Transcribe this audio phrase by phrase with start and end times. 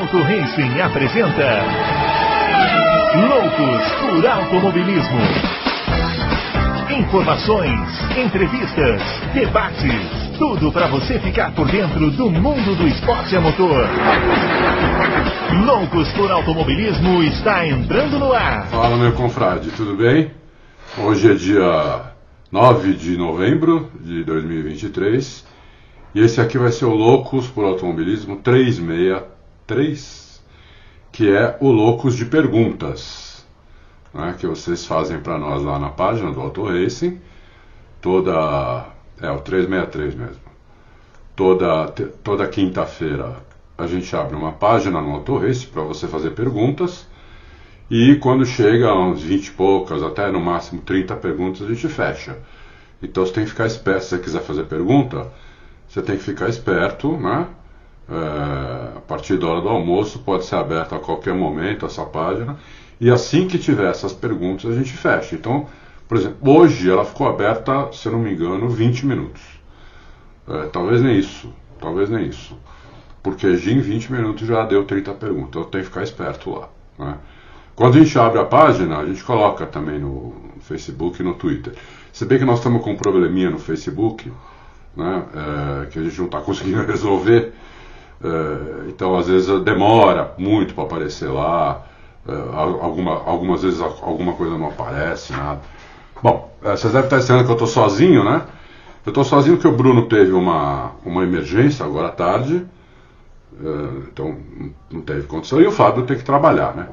[0.00, 1.62] Auto Racing apresenta
[3.28, 5.20] Loucos por Automobilismo.
[6.98, 7.78] Informações,
[8.16, 9.02] entrevistas,
[9.34, 13.86] debates, tudo para você ficar por dentro do mundo do esporte a motor.
[15.66, 18.68] Loucos por Automobilismo está entrando no ar.
[18.68, 20.30] Fala meu confrade, tudo bem?
[20.96, 22.14] Hoje é dia
[22.50, 25.46] 9 de novembro de 2023
[26.14, 28.36] e esse aqui vai ser o Loucos por Automobilismo
[29.70, 30.42] 363,
[31.12, 33.46] que é o Loucos de Perguntas,
[34.12, 37.20] né, que vocês fazem para nós lá na página do Auto Racing,
[38.00, 38.86] toda.
[39.22, 40.50] É o 363 mesmo.
[41.36, 41.88] Toda,
[42.24, 43.36] toda quinta-feira
[43.76, 47.06] a gente abre uma página no Auto Racing para você fazer perguntas.
[47.90, 52.38] E quando chega uns 20 e poucas, até no máximo 30 perguntas, a gente fecha.
[53.02, 54.04] Então você tem que ficar esperto.
[54.04, 55.30] Se você quiser fazer pergunta,
[55.86, 57.46] você tem que ficar esperto, né?
[58.10, 62.58] É, a partir da hora do almoço pode ser aberta a qualquer momento essa página.
[63.00, 65.34] E assim que tiver essas perguntas, a gente fecha.
[65.34, 65.66] Então,
[66.08, 69.42] por exemplo, hoje ela ficou aberta, se eu não me engano, 20 minutos.
[70.48, 71.52] É, talvez nem isso.
[71.80, 72.58] Talvez nem isso.
[73.22, 75.62] Porque em 20 minutos já deu 30 perguntas.
[75.62, 76.68] Eu tenho que ficar esperto lá.
[76.98, 77.16] Né?
[77.76, 81.74] Quando a gente abre a página, a gente coloca também no Facebook e no Twitter.
[82.12, 84.30] Se bem que nós estamos com um probleminha no Facebook
[84.96, 87.52] né, é, que a gente não está conseguindo resolver.
[88.22, 91.82] É, então, às vezes, demora muito para aparecer lá.
[92.28, 95.60] É, alguma, algumas vezes alguma coisa não aparece, nada.
[96.22, 98.42] Bom, é, vocês devem estar estranhando que eu estou sozinho, né?
[99.06, 102.66] Eu estou sozinho porque o Bruno teve uma, uma emergência agora à tarde.
[104.10, 104.36] Então,
[104.90, 105.60] não teve condição.
[105.60, 106.88] E o Fábio tem que trabalhar, né?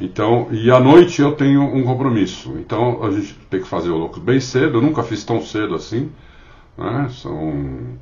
[0.00, 2.56] Então, e à noite eu tenho um compromisso.
[2.58, 4.78] Então, a gente tem que fazer o louco bem cedo.
[4.78, 6.10] Eu nunca fiz tão cedo assim.
[6.76, 7.08] Né?
[7.10, 7.98] São,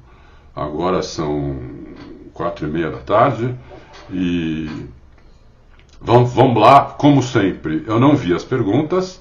[0.54, 1.58] agora são
[2.32, 3.54] quatro e meia da tarde
[4.10, 4.68] e
[6.00, 9.20] vamos, vamos lá, como sempre, eu não vi as perguntas,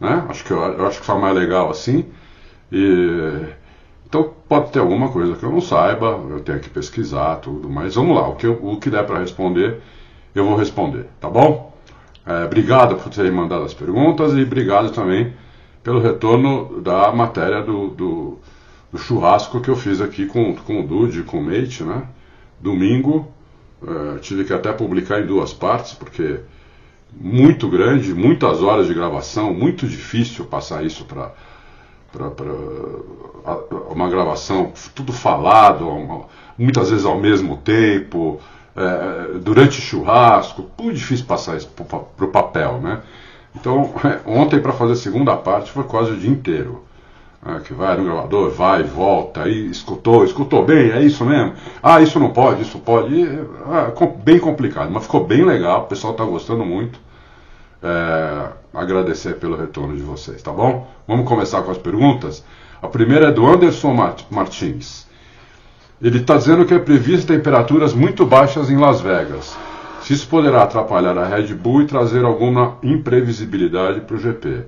[0.00, 0.24] né?
[0.28, 2.06] acho, que eu, acho que foi mais legal assim.
[2.70, 3.40] E,
[4.06, 7.94] então pode ter alguma coisa que eu não saiba, eu tenho que pesquisar tudo, mas
[7.94, 9.80] vamos lá, o que, o que der para responder,
[10.34, 11.72] eu vou responder, tá bom?
[12.24, 15.32] É, obrigado por terem mandado as perguntas e obrigado também
[15.82, 18.38] pelo retorno da matéria do, do
[18.92, 22.06] do churrasco que eu fiz aqui com, com o Dude, com o Mate, né?
[22.62, 23.28] Domingo,
[23.82, 26.40] uh, tive que até publicar em duas partes, porque
[27.12, 31.32] muito grande, muitas horas de gravação, muito difícil passar isso para
[33.90, 38.40] uma gravação, tudo falado, uma, muitas vezes ao mesmo tempo,
[38.74, 43.02] é, durante churrasco, muito difícil passar isso para o papel, né?
[43.54, 43.92] Então,
[44.24, 46.84] ontem para fazer a segunda parte foi quase o dia inteiro
[47.44, 51.54] ah, que vai no gravador, vai, volta, aí escutou, escutou bem, é isso mesmo?
[51.82, 53.14] Ah, isso não pode, isso pode.
[53.14, 53.26] E,
[53.66, 53.92] ah,
[54.22, 57.00] bem complicado, mas ficou bem legal, o pessoal está gostando muito.
[57.82, 60.88] É, agradecer pelo retorno de vocês, tá bom?
[61.06, 62.44] Vamos começar com as perguntas.
[62.80, 63.92] A primeira é do Anderson
[64.30, 65.08] Martins.
[66.00, 69.56] Ele está dizendo que é previsto temperaturas muito baixas em Las Vegas.
[70.00, 74.62] Se isso poderá atrapalhar a Red Bull e trazer alguma imprevisibilidade para o GP.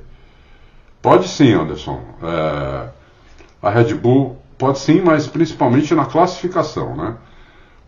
[1.05, 2.01] Pode sim, Anderson.
[2.23, 2.89] É,
[3.61, 7.19] a Red Bull pode sim, mas principalmente na classificação, né?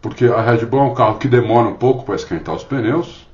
[0.03, 3.27] Porque a Red Bull é um carro que demora um pouco para esquentar os pneus.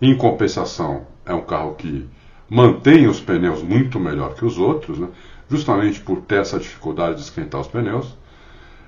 [0.00, 2.08] Em compensação, é um carro que
[2.48, 5.08] mantém os pneus muito melhor que os outros, né?
[5.50, 8.16] justamente por ter essa dificuldade de esquentar os pneus.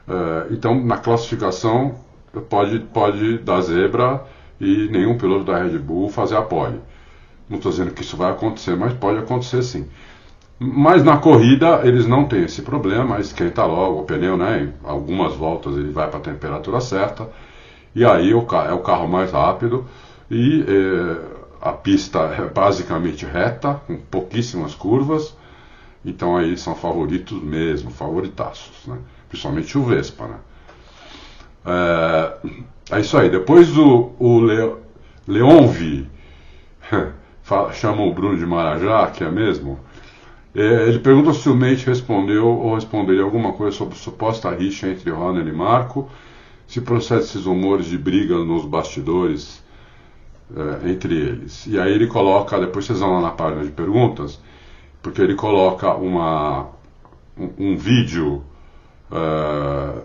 [0.07, 1.97] É, então, na classificação,
[2.49, 4.23] pode, pode dar zebra
[4.61, 6.79] e nenhum piloto da Red Bull fazer a pole.
[7.49, 9.89] Não estou dizendo que isso vai acontecer, mas pode acontecer sim.
[10.61, 14.65] Mas na corrida eles não têm esse problema, esquenta logo o pneu, né?
[14.65, 17.29] Em algumas voltas ele vai para a temperatura certa,
[17.95, 19.87] e aí o é o carro mais rápido
[20.31, 25.37] e é, a pista é basicamente reta, com pouquíssimas curvas,
[26.05, 28.99] então aí são favoritos mesmo, favoritaços, né?
[29.29, 30.37] Principalmente o Vespa, né?
[31.67, 33.29] É, é isso aí.
[33.29, 34.75] Depois o, o Le,
[35.27, 36.09] Leonvi
[37.75, 39.79] chama o Bruno de Marajá, que é mesmo
[40.55, 45.11] é, ele pergunta se o Mate respondeu ou responderia alguma coisa sobre suposta rixa entre
[45.11, 46.09] Ronald e Marco,
[46.67, 49.63] se procede esses rumores de briga nos bastidores
[50.55, 51.67] é, entre eles.
[51.67, 54.41] E aí ele coloca, depois vocês vão lá na página de perguntas,
[55.03, 56.69] porque ele coloca uma,
[57.37, 58.43] um, um vídeo
[59.13, 60.03] é,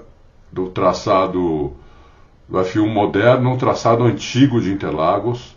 [0.52, 1.74] do traçado
[2.48, 5.56] do F1 moderno, um traçado antigo de Interlagos,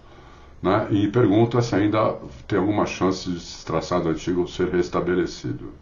[0.62, 2.14] né, e pergunta se ainda
[2.47, 5.73] tem alguma chance de esse traçado antigo ser restabelecido.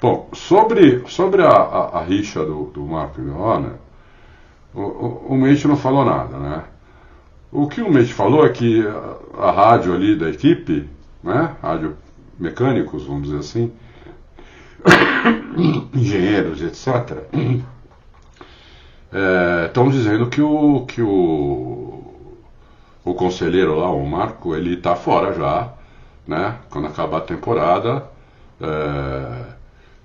[0.00, 3.74] Bom, sobre, sobre a, a, a rixa do, do Marco Horner,
[4.74, 6.64] o, o, o não falou nada, né?
[7.52, 10.88] O que o Mente falou é que a, a rádio ali da equipe,
[11.22, 11.54] né?
[11.60, 11.96] Rádio
[12.38, 13.72] mecânicos, vamos dizer assim,
[15.94, 17.18] engenheiros, etc.,
[19.66, 21.89] estão é, dizendo que o, que o,
[23.04, 25.72] o conselheiro lá, o Marco, ele está fora já,
[26.26, 26.56] né?
[26.68, 28.04] Quando acabar a temporada,
[28.60, 29.44] é,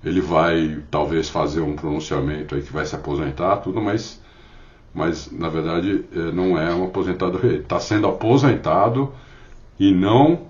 [0.04, 4.20] ele vai talvez fazer um pronunciamento aí que vai se aposentar, tudo, mas,
[4.94, 9.12] mas na verdade é, não é um aposentado, ele está sendo aposentado
[9.78, 10.46] e não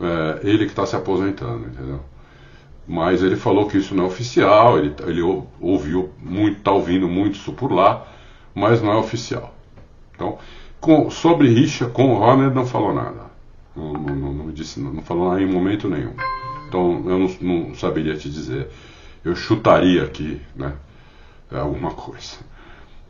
[0.00, 2.00] é, ele que está se aposentando, entendeu?
[2.86, 5.20] Mas ele falou que isso não é oficial, ele, ele
[5.60, 8.06] ouviu muito, está ouvindo muito isso por lá,
[8.54, 9.54] mas não é oficial.
[10.14, 10.38] Então,
[10.80, 13.28] com, sobre rixa com o Horner não falou nada.
[13.74, 16.12] Não, não, não, disse, não, falou nada em momento nenhum.
[16.68, 18.68] Então eu não, não saberia te dizer.
[19.24, 20.74] Eu chutaria aqui, né?
[21.50, 22.36] Alguma coisa.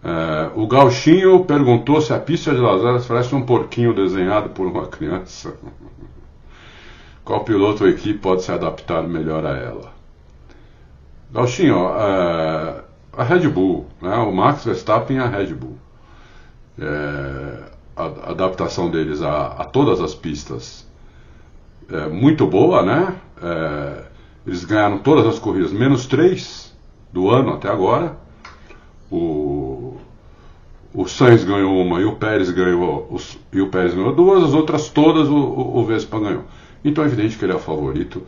[0.02, 4.66] É, o Gauchinho perguntou se a pista de Las Vegas parece um porquinho desenhado por
[4.66, 5.54] uma criança.
[7.24, 9.92] Qual piloto ou equipe pode se adaptar melhor a ela?
[11.30, 12.82] Gauchinho, é,
[13.12, 15.76] a Red Bull, né, o Max Verstappen e a Red Bull.
[16.80, 17.62] É,
[17.96, 20.86] a, adaptação deles a, a, todas as pistas
[21.90, 23.16] é muito boa, né?
[23.42, 24.04] É,
[24.46, 26.74] eles ganharam todas as corridas, menos três
[27.12, 28.16] do ano até agora.
[29.10, 29.96] O,
[30.94, 34.54] o Sainz ganhou uma e o Pérez ganhou, os, e o Pérez ganhou duas, as
[34.54, 36.44] outras todas o, o, o Vespa ganhou.
[36.84, 38.22] Então é evidente que ele é o favorito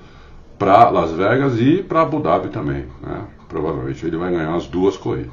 [0.58, 2.86] para Las Vegas e para Abu Dhabi também.
[3.02, 3.24] Né?
[3.48, 5.32] Provavelmente ele vai ganhar as duas corridas.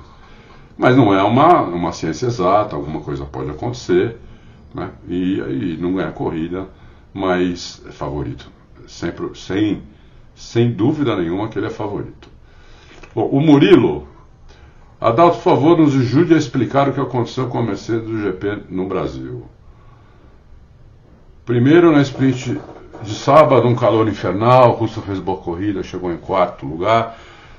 [0.77, 4.17] Mas não é uma, uma ciência exata, alguma coisa pode acontecer,
[4.73, 4.91] né?
[5.07, 6.67] e, e não ganha corrida,
[7.13, 8.51] mas é favorito.
[8.85, 9.81] Sempre, sem,
[10.35, 12.29] sem dúvida nenhuma que ele é favorito.
[13.13, 14.07] Bom, o Murilo,
[14.99, 18.63] Adalto, por favor, nos ajude a explicar o que aconteceu com a Mercedes do GP
[18.67, 19.45] no Brasil.
[21.45, 22.59] Primeiro, na sprint
[23.03, 27.15] de sábado, um calor infernal, o Russo fez boa corrida, chegou em quarto lugar.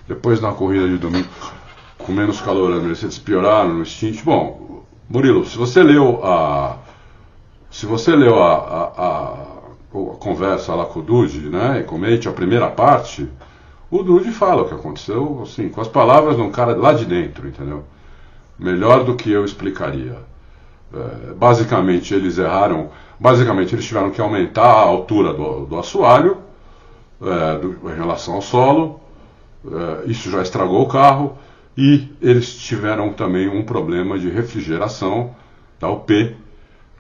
[0.09, 1.29] Depois, na corrida de domingo,
[2.09, 4.25] com menos calor, a Mercedes pioraram no stint.
[4.25, 6.79] Bom, Murilo, se você leu a.
[7.71, 12.27] Se você leu a, a, a, a conversa lá com o Dude, né, e comente
[12.27, 13.29] a primeira parte,
[13.91, 17.05] o Dude fala o que aconteceu, assim, com as palavras de um cara lá de
[17.05, 17.85] dentro, entendeu?
[18.59, 20.17] Melhor do que eu explicaria.
[20.95, 22.89] É, basicamente, eles erraram
[23.21, 26.39] Basicamente, eles tiveram que aumentar a altura do, do assoalho
[27.21, 29.01] é, do, em relação ao solo.
[29.67, 31.37] É, isso já estragou o carro.
[31.81, 35.37] E eles tiveram também um problema de refrigeração
[35.79, 36.35] da UP,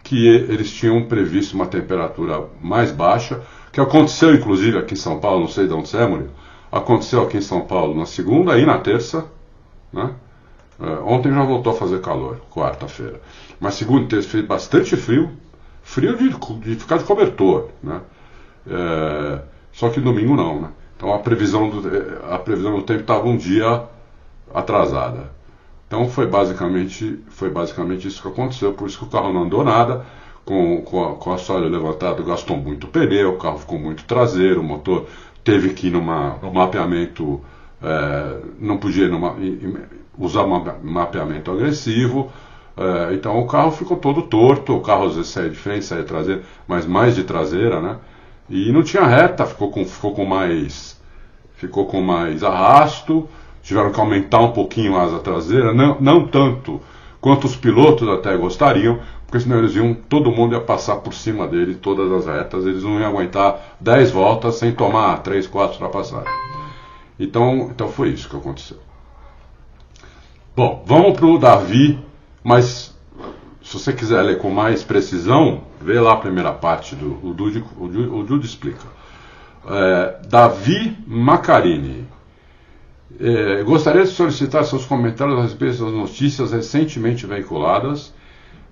[0.05, 3.43] que eles tinham previsto uma temperatura mais baixa,
[3.73, 6.31] que aconteceu inclusive aqui em São Paulo, não sei de onde você é, Murilo,
[6.71, 9.27] aconteceu aqui em São Paulo na segunda e na terça,
[9.93, 10.15] né?
[10.81, 13.21] É, ontem já voltou a fazer calor, quarta-feira.
[13.59, 15.33] Mas segunda e terça fez bastante frio,
[15.83, 16.29] frio de,
[16.61, 18.01] de ficar de cobertor, né?
[18.65, 19.41] É,
[19.73, 20.69] só que domingo não, né?
[20.97, 23.89] Então a previsão do, é, a previsão do tempo estava um dia
[24.55, 25.31] atrasada.
[25.87, 29.65] Então foi basicamente, foi basicamente isso que aconteceu, por isso que o carro não andou
[29.65, 30.05] nada,
[30.45, 34.61] com, com, a, com a soalho levantado gastou muito pneu, o carro ficou muito traseiro,
[34.61, 35.07] o motor
[35.43, 37.41] teve que ir numa, no mapeamento,
[37.83, 39.35] é, não podia numa,
[40.19, 42.31] usar um mapeamento agressivo,
[42.77, 46.03] é, então o carro ficou todo torto, o carro às vezes saia de frente, saia
[46.03, 47.97] de traseira, mas mais de traseira, né?
[48.49, 50.99] E não tinha reta, ficou com, ficou com mais
[51.59, 53.29] ficou com mais arrasto,
[53.63, 56.81] tiveram que aumentar um pouquinho a asa traseira, não, não tanto
[57.21, 61.47] quanto os pilotos até gostariam, porque senão eles iam, todo mundo ia passar por cima
[61.47, 66.35] dele, todas as retas, eles não iam aguentar 10 voltas sem tomar 3, 4 ultrapassagens.
[67.19, 68.79] Então, então foi isso que aconteceu.
[70.57, 71.99] Bom, vamos para o Davi
[72.49, 72.97] mas
[73.63, 77.63] se você quiser ler com mais precisão, vê lá a primeira parte do o Dude,
[77.77, 78.87] o Dude, o Dude explica.
[79.67, 82.08] É, Davi Macarini.
[83.21, 88.15] É, gostaria de solicitar seus comentários a respeito das notícias recentemente veiculadas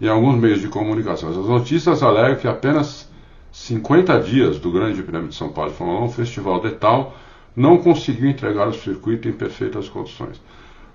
[0.00, 1.30] em alguns meios de comunicação.
[1.30, 3.10] As notícias alegam que apenas
[3.50, 7.16] 50 dias do Grande Prêmio de São Paulo de Fórmula 1, o Festival de Tal
[7.56, 10.40] não conseguiu entregar o circuito em perfeitas condições.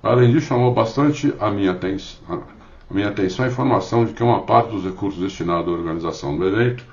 [0.02, 2.44] Além disso, chamou bastante a minha atenção
[2.94, 6.86] minha atenção a informação de que uma parte dos recursos destinados à organização do evento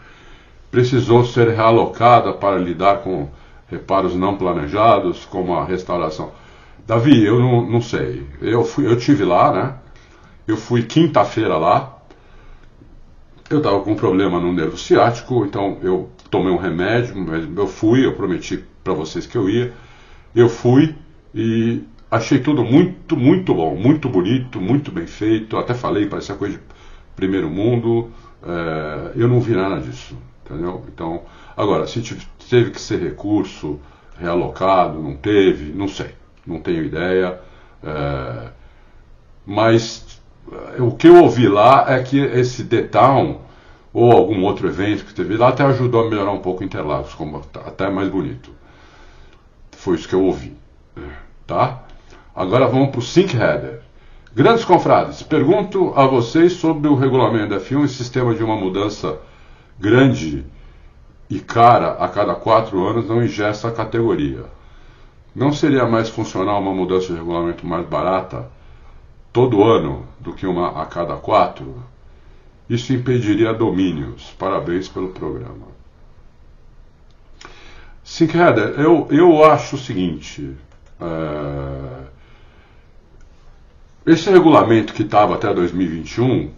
[0.71, 3.29] precisou ser realocada para lidar com
[3.69, 6.31] reparos não planejados, como a restauração.
[6.88, 8.26] Davi, eu não, não sei.
[8.40, 9.75] Eu fui, eu tive lá, né?
[10.47, 11.99] Eu fui quinta-feira lá.
[13.50, 17.14] Eu estava com um problema no nervo ciático, então eu tomei um remédio,
[17.54, 19.71] eu fui, eu prometi para vocês que eu ia.
[20.35, 20.95] Eu fui
[21.35, 25.59] e achei tudo muito, muito bom, muito bonito, muito bem feito.
[25.59, 26.62] Até falei, parecia coisa de
[27.14, 28.11] primeiro mundo.
[28.42, 30.83] É, eu não vi nada disso, entendeu?
[30.88, 32.00] Então, agora, se
[32.49, 33.78] teve que ser recurso
[34.18, 36.14] realocado, não teve, não sei,
[36.49, 37.38] não tenho ideia.
[37.83, 38.49] É,
[39.47, 40.21] mas
[40.76, 43.40] é, o que eu ouvi lá é que esse The Town,
[43.93, 47.43] ou algum outro evento que teve lá, até ajudou a melhorar um pouco Interlagos, como
[47.67, 48.50] até mais bonito.
[49.73, 50.57] Foi isso que eu ouvi.
[51.47, 51.83] Tá?
[52.35, 53.81] Agora vamos para o Sync Header.
[54.35, 59.19] Grandes confrades, pergunto a vocês sobre o regulamento da F1 e sistema de uma mudança
[59.78, 60.45] grande
[61.31, 64.45] e cara a cada quatro anos não ingesta a categoria.
[65.38, 68.50] Não seria mais funcional uma mudança de regulamento mais barata
[69.33, 71.83] todo ano do que uma a cada quatro?
[72.68, 74.35] Isso impediria domínios.
[74.38, 75.68] Parabéns pelo programa.
[78.02, 80.57] Sync Header, eu, eu acho o seguinte.
[81.00, 82.09] É
[84.09, 86.50] esse regulamento que estava até 2021,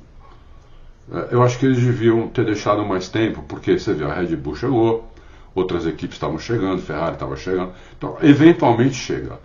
[1.13, 4.37] é, eu acho que eles deviam ter deixado mais tempo, porque você vê, a Red
[4.37, 5.10] Bull chegou,
[5.55, 7.73] outras equipes estavam chegando, Ferrari estava chegando.
[7.97, 9.39] Então, eventualmente chega.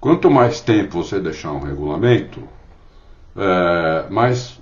[0.00, 2.42] Quanto mais tempo você deixar um regulamento,
[3.36, 4.60] é, mais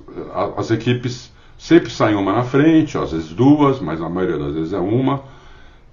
[0.57, 4.73] as equipes sempre saem uma na frente, às vezes duas, mas a maioria das vezes
[4.73, 5.23] é uma,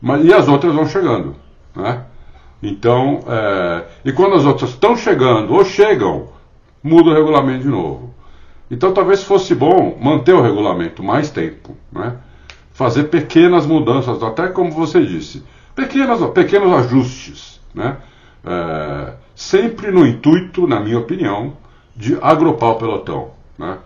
[0.02, 1.36] mas, e as outras vão chegando.
[1.76, 2.04] Né?
[2.62, 6.30] Então, é, e quando as outras estão chegando ou chegam,
[6.84, 8.14] muda o regulamento de novo.
[8.72, 12.18] Então talvez fosse bom manter o regulamento mais tempo, né?
[12.80, 15.44] Fazer pequenas mudanças, até como você disse,
[15.76, 17.98] pequenas, pequenos ajustes, né?
[18.42, 21.58] É, sempre no intuito, na minha opinião,
[21.94, 23.32] de agrupar o pelotão.
[23.58, 23.78] Né?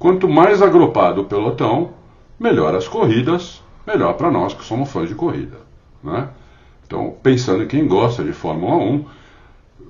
[0.00, 1.92] Quanto mais agrupado o pelotão,
[2.40, 5.58] melhor as corridas, melhor para nós que somos fãs de corrida.
[6.02, 6.28] Né?
[6.84, 9.04] Então, pensando em quem gosta de Fórmula 1,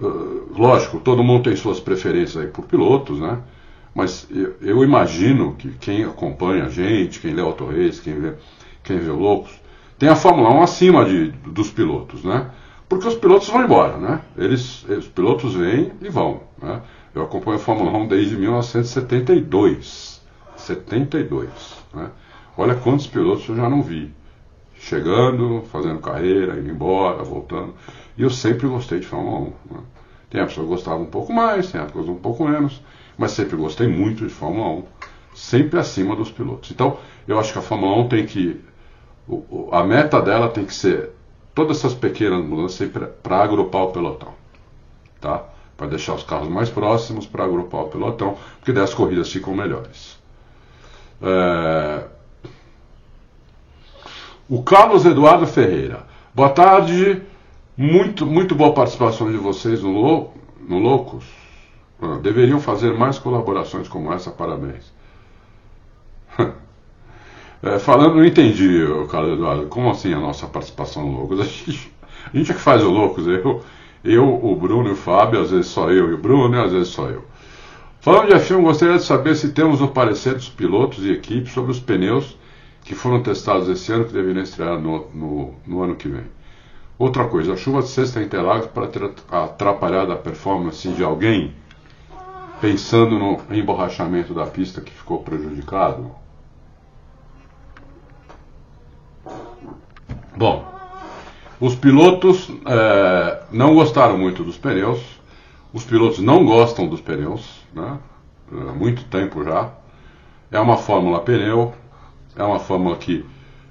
[0.03, 0.07] ah,
[0.55, 3.39] lógico, todo mundo tem suas preferências aí por pilotos, né?
[3.95, 4.29] Mas
[4.61, 8.35] eu, imagino que quem acompanha a gente, quem lê o Race, quem vê,
[8.83, 9.61] quem vê o Loucos,
[9.99, 12.51] tem a Fórmula 1 acima de, dos pilotos, né?
[12.89, 14.21] Porque os pilotos vão embora, né?
[14.37, 16.81] Eles, os pilotos vêm e vão, né?
[17.15, 20.21] Eu acompanho a Fórmula 1 desde 1972.
[20.57, 21.49] 72,
[21.93, 22.11] né?
[22.57, 24.13] Olha quantos pilotos eu já não vi.
[24.75, 27.75] Chegando, fazendo carreira, indo embora, voltando.
[28.17, 29.45] E eu sempre gostei de Fórmula 1.
[29.45, 29.81] Né?
[30.31, 32.81] Tem épocas que eu gostava um pouco mais, tem épocas um pouco menos,
[33.21, 34.85] mas sempre gostei muito de Fórmula 1,
[35.35, 36.71] sempre acima dos pilotos.
[36.71, 36.97] Então,
[37.29, 38.59] eu acho que a Fórmula 1 tem que.
[39.71, 41.11] A meta dela tem que ser
[41.55, 42.91] todas essas pequenas mudanças
[43.23, 44.33] para agrupar o pelotão.
[45.21, 45.45] Tá?
[45.77, 49.55] Para deixar os carros mais próximos, para agrupar o pelotão, porque daí as corridas ficam
[49.55, 50.19] melhores.
[51.21, 52.05] É...
[54.49, 56.07] O Carlos Eduardo Ferreira.
[56.35, 57.21] Boa tarde.
[57.77, 60.31] Muito, muito boa participação de vocês no,
[60.67, 61.50] no Loucos.
[62.01, 64.93] Ah, deveriam fazer mais colaborações como essa, parabéns.
[67.63, 68.81] é, falando, não entendi,
[69.11, 71.41] Carlos Eduardo, como assim a nossa participação no Loucos?
[71.41, 71.93] A gente,
[72.33, 73.63] a gente é que faz o Loucos, eu,
[74.05, 76.89] eu, o Bruno e o Fábio, às vezes só eu e o Bruno, às vezes
[76.89, 77.25] só eu.
[78.01, 81.71] Falando de F1, gostaria de saber se temos o parecer dos pilotos e equipes sobre
[81.71, 82.37] os pneus
[82.83, 86.25] que foram testados esse ano que deveriam estrear no, no, no ano que vem.
[86.99, 91.55] Outra coisa, a chuva de sexta em Interlagos para ter atrapalhado a performance de alguém,
[92.61, 96.11] pensando no emborrachamento da pista que ficou prejudicado?
[100.37, 100.65] Bom,
[101.61, 105.01] os pilotos é, não gostaram muito dos pneus,
[105.73, 107.99] os pilotos não gostam dos pneus, né?
[108.53, 109.71] há muito tempo já.
[110.51, 111.75] É uma fórmula pneu,
[112.37, 113.25] é uma fórmula que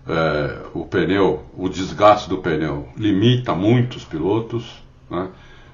[0.07, 4.81] é, o pneu, o desgaste do pneu limita muito os pilotos.
[5.09, 5.27] Né?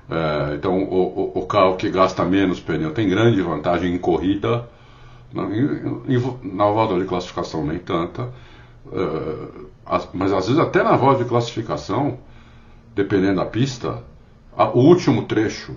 [0.10, 4.68] É, então, o, o, o, carro que gasta menos pneu tem grande vantagem em corrida,
[5.34, 8.30] na, em, na volta de classificação nem tanta,
[8.92, 12.20] é, as, mas às vezes até na volta de classificação,
[12.94, 14.04] dependendo da pista,
[14.56, 15.76] a, o último trecho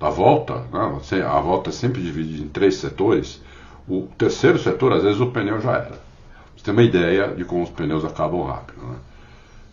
[0.00, 3.42] da volta, né, a volta é sempre dividida em três setores,
[3.86, 6.00] o terceiro setor, às vezes o pneu já era.
[6.56, 8.80] Você tem uma ideia de como os pneus acabam rápido.
[8.82, 8.96] Né?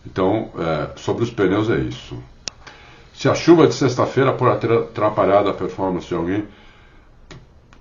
[0.06, 2.16] Então, é, sobre os pneus é isso.
[3.20, 6.48] Se a chuva de sexta-feira por ter atrapalhado a performance de alguém.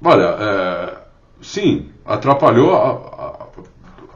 [0.03, 0.98] Olha, é,
[1.41, 2.89] sim, atrapalhou a,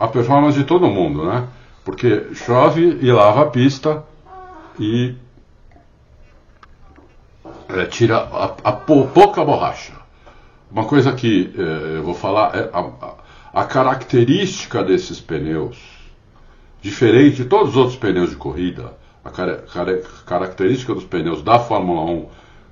[0.02, 1.48] a, a, performance de todo mundo, né?
[1.86, 4.04] Porque chove e lava a pista
[4.78, 5.16] e
[7.70, 9.94] é, tira a, a, pouca borracha.
[10.70, 12.70] Uma coisa que é, eu vou falar é
[13.54, 15.78] a característica desses pneus,
[16.82, 19.88] diferente de todos os outros pneus de corrida, a car car
[20.26, 22.28] característica dos pneus da Fórmula 1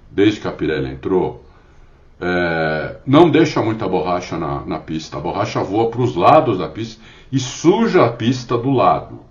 [0.09, 1.43] desde que a Pirelli entrou,
[2.19, 5.17] é, não deixa muita borracha na, na pista.
[5.17, 9.21] A borracha voa para os lados da pista e suja a pista do lado.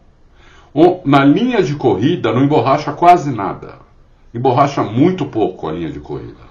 [1.05, 3.75] Na linha de corrida não emborracha quase nada.
[4.33, 6.51] Emborracha muito pouco a linha de corrida.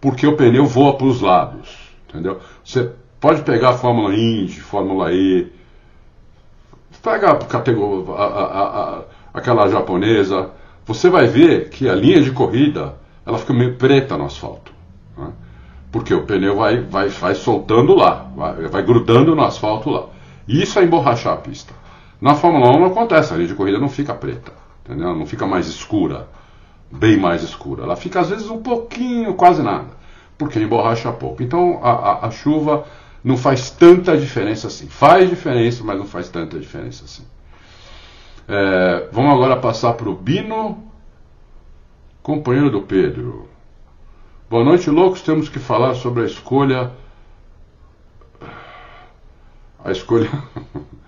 [0.00, 1.90] Porque o pneu voa para os lados.
[2.08, 2.40] Entendeu?
[2.64, 5.52] Você pode pegar a Fórmula Indy, Fórmula E,
[7.02, 9.02] pega a, a, a,
[9.36, 10.50] aquela japonesa,
[10.86, 14.72] você vai ver que a linha de corrida ela fica meio preta no asfalto.
[15.16, 15.28] Né?
[15.92, 20.06] Porque o pneu vai, vai, vai soltando lá, vai, vai grudando no asfalto lá.
[20.48, 21.74] Isso é emborrachar a pista.
[22.18, 24.52] Na Fórmula 1 não acontece, a linha de corrida não fica preta,
[24.84, 25.14] entendeu?
[25.14, 26.28] não fica mais escura,
[26.90, 27.82] bem mais escura.
[27.82, 29.88] Ela fica às vezes um pouquinho, quase nada,
[30.38, 31.42] porque emborracha pouco.
[31.42, 32.86] Então a, a, a chuva
[33.22, 34.86] não faz tanta diferença assim.
[34.86, 37.24] Faz diferença, mas não faz tanta diferença assim.
[38.48, 40.84] É, vamos agora passar para o Bino,
[42.22, 43.48] companheiro do Pedro.
[44.48, 45.22] Boa noite, loucos.
[45.22, 46.92] Temos que falar sobre a escolha.
[49.84, 50.30] A escolha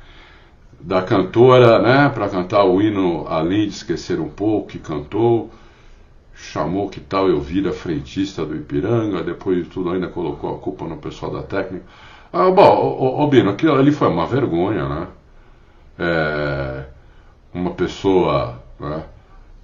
[0.80, 5.50] da cantora, né, para cantar o hino Além de Esquecer um Pouco, que cantou,
[6.34, 10.96] chamou que tal Elvira, frentista do Ipiranga, depois de tudo ainda colocou a culpa no
[10.96, 11.84] pessoal da técnica.
[12.32, 15.06] Ah, bom, o, o, Bino, aquilo ali foi uma vergonha, né?
[15.98, 16.97] É,
[17.58, 19.04] uma pessoa né,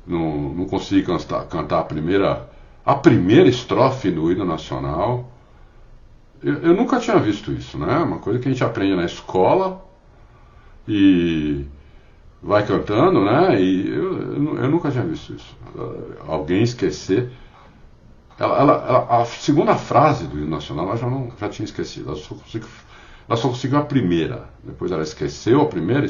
[0.06, 2.48] não, não conseguir cantar, cantar a primeira
[2.84, 5.32] a primeira estrofe do hino nacional.
[6.42, 7.96] Eu, eu, nunca tinha visto isso, né?
[7.98, 9.82] Uma coisa que a gente aprende na escola
[10.86, 11.64] e
[12.42, 13.58] vai cantando, né?
[13.58, 15.56] E eu, eu, eu nunca tinha visto isso.
[16.28, 17.30] Alguém esquecer.
[18.38, 22.10] Ela, ela, ela, a segunda frase do hino nacional ela já, não, já tinha esquecido.
[22.10, 22.68] Ela só, conseguiu,
[23.26, 24.50] ela só conseguiu a primeira.
[24.62, 26.06] Depois ela esqueceu a primeira, a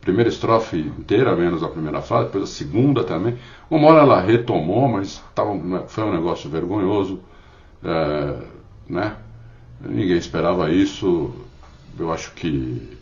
[0.00, 2.26] primeira estrofe inteira, menos a primeira frase.
[2.26, 3.36] Depois a segunda também.
[3.68, 7.20] Uma hora ela retomou, mas tava, foi um negócio vergonhoso.
[7.84, 8.36] É,
[8.88, 9.16] né?
[9.80, 11.34] Ninguém esperava isso.
[11.98, 12.98] Eu acho que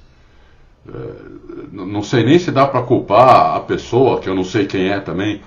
[0.88, 4.88] é, não sei nem se dá para culpar a pessoa, que eu não sei quem
[4.88, 5.42] é também,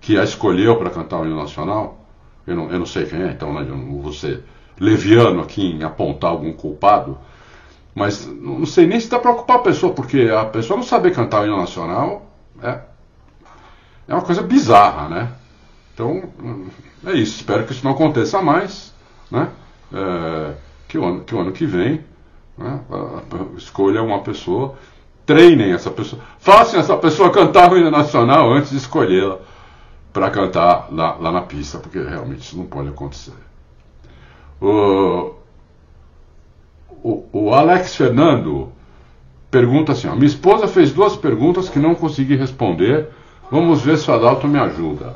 [0.00, 2.06] que a escolheu para cantar o hino nacional.
[2.46, 4.42] Eu não, eu não sei quem é, então né, eu não vou ser
[4.78, 7.18] leviano aqui em apontar algum culpado.
[7.96, 11.12] Mas não sei nem se dá para culpar a pessoa, porque a pessoa não saber
[11.12, 12.30] cantar o hino nacional
[12.62, 12.78] é,
[14.06, 15.32] é uma coisa bizarra, né?
[15.94, 16.22] Então,
[17.04, 17.40] é isso.
[17.40, 18.94] Espero que isso não aconteça mais,
[19.30, 19.48] né?
[19.92, 20.54] É,
[20.86, 22.04] que, o ano, que o ano que vem
[22.56, 22.80] né?
[23.56, 24.74] Escolha uma pessoa,
[25.24, 29.38] treinem essa pessoa, façam essa pessoa cantar o hino nacional antes de escolhê-la
[30.12, 33.34] para cantar lá, lá, na pista, porque realmente isso não pode acontecer.
[37.02, 38.72] O, o Alex Fernando
[39.50, 43.08] pergunta assim: ó, minha esposa fez duas perguntas que não consegui responder.
[43.50, 45.14] Vamos ver se o Adalto me ajuda.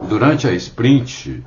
[0.00, 1.42] Durante a sprint,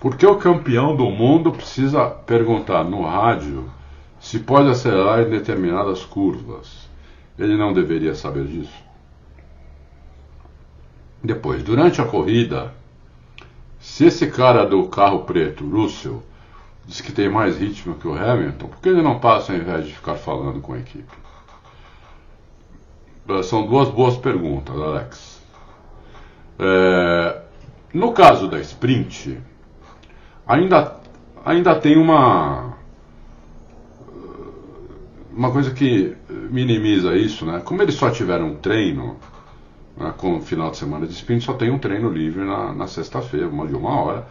[0.00, 3.70] por que o campeão do mundo precisa perguntar no rádio
[4.18, 6.88] se pode acelerar em determinadas curvas?
[7.38, 8.90] Ele não deveria saber disso?
[11.22, 12.72] Depois, durante a corrida,
[13.78, 16.22] se esse cara do carro preto, Russell,
[16.90, 19.86] diz que tem mais ritmo que o Hamilton, por que ele não passa ao invés
[19.86, 21.08] de ficar falando com a equipe?
[23.44, 25.40] São duas boas perguntas, Alex.
[26.58, 27.42] É,
[27.94, 29.40] no caso da sprint,
[30.44, 30.96] ainda,
[31.44, 32.74] ainda tem uma
[35.32, 36.16] uma coisa que
[36.50, 37.60] minimiza isso, né?
[37.64, 39.16] Como eles só tiveram um treino
[39.96, 42.88] né, com o final de semana de sprint, só tem um treino livre na, na
[42.88, 44.26] sexta-feira, de uma hora,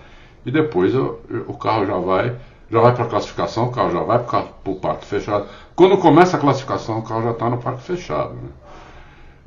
[0.49, 2.35] e depois o, o carro já vai
[2.71, 5.47] já vai para a classificação, o carro já vai para o parque fechado.
[5.75, 8.33] Quando começa a classificação, o carro já está no parque fechado.
[8.33, 8.49] Né?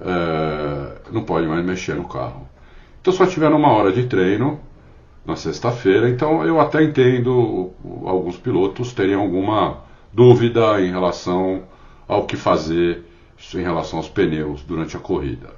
[0.01, 2.49] É, não pode mais mexer no carro.
[3.01, 4.59] Então só tiveram uma hora de treino
[5.25, 7.71] na sexta-feira, então eu até entendo
[8.05, 9.79] alguns pilotos terem alguma
[10.13, 11.63] dúvida em relação
[12.09, 13.05] ao que fazer
[13.55, 15.51] em relação aos pneus durante a corrida.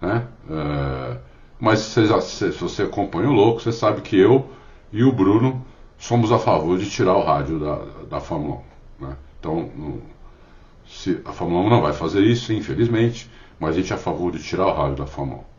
[0.00, 0.26] Né?
[0.50, 1.16] É,
[1.60, 4.48] mas se, se, você acompanha o louco, você sabe que eu
[4.92, 5.64] e o Bruno
[5.98, 8.62] somos a favor de tirar o rádio da, da Fórmula
[9.00, 9.06] 1.
[9.06, 9.16] Né?
[9.38, 9.70] Então,
[10.86, 14.32] se, a Fórmula 1 não vai fazer isso, infelizmente, mas a gente é a favor
[14.32, 15.58] de tirar o rádio da Fórmula 1.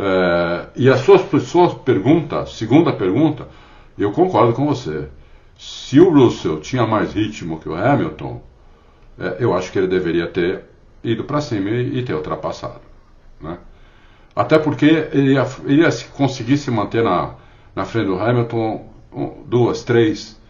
[0.00, 3.48] É, e a sua, sua pergunta, segunda pergunta,
[3.98, 5.08] eu concordo com você.
[5.56, 8.40] Se o Russell tinha mais ritmo que o Hamilton,
[9.18, 10.64] é, eu acho que ele deveria ter
[11.02, 12.80] ido para cima e, e, ter ultrapassado.
[13.40, 13.58] Né?
[14.38, 17.34] Até porque ele ia, ele ia conseguir se manter na,
[17.74, 20.40] na frente do Hamilton um, duas, três,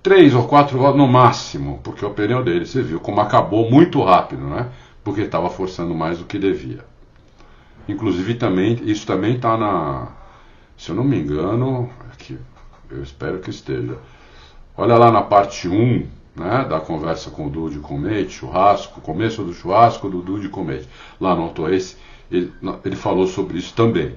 [0.00, 4.00] três ou quatro voltas no máximo, porque o pneu dele, você viu como acabou muito
[4.04, 4.68] rápido, né?
[5.02, 6.84] porque estava forçando mais do que devia.
[7.88, 10.12] Inclusive também, isso também está na,
[10.76, 12.38] se eu não me engano, aqui,
[12.88, 13.98] eu espero que esteja.
[14.76, 19.42] Olha lá na parte 1, né, da conversa com o Dude com o churrasco, começo
[19.42, 20.88] do churrasco do Dude com o Mate.
[21.20, 21.96] Lá no esse,
[22.30, 22.52] ele,
[22.84, 24.14] ele falou sobre isso também.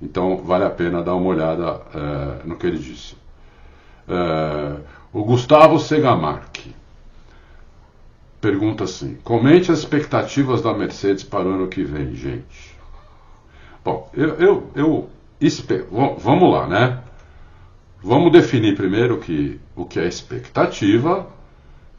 [0.00, 3.16] Então vale a pena dar uma olhada é, no que ele disse.
[4.08, 4.76] É,
[5.12, 6.74] o Gustavo Segamarque
[8.40, 12.76] pergunta assim: comente as expectativas da Mercedes para o ano que vem, gente.
[13.84, 15.10] Bom, eu, eu, eu
[16.18, 17.02] vamos lá, né?
[18.02, 21.26] Vamos definir primeiro que, o que é expectativa,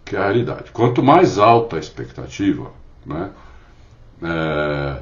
[0.05, 0.71] que é a realidade.
[0.71, 2.71] Quanto mais alta a expectativa,
[3.05, 3.29] né,
[4.21, 5.01] é,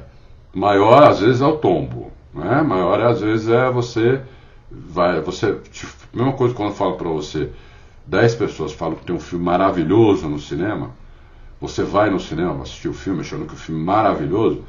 [0.56, 2.62] maior às vezes é o tombo, né?
[2.62, 4.22] Maior às vezes é você
[4.70, 5.60] vai, você
[6.14, 7.50] mesma coisa quando eu falo para você,
[8.06, 10.92] 10 pessoas falam que tem um filme maravilhoso no cinema,
[11.60, 14.64] você vai no cinema assistir o filme achando que o filme é maravilhoso,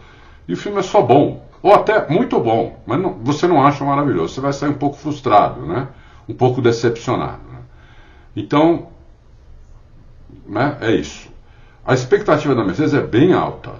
[0.46, 3.86] e o filme é só bom, ou até muito bom, mas não, você não acha
[3.86, 5.88] maravilhoso, você vai sair um pouco frustrado, né?
[6.28, 7.44] um pouco decepcionado.
[7.50, 7.60] Né?
[8.36, 8.90] Então,
[10.46, 11.30] né, é isso.
[11.86, 13.72] A expectativa da Mercedes é bem alta.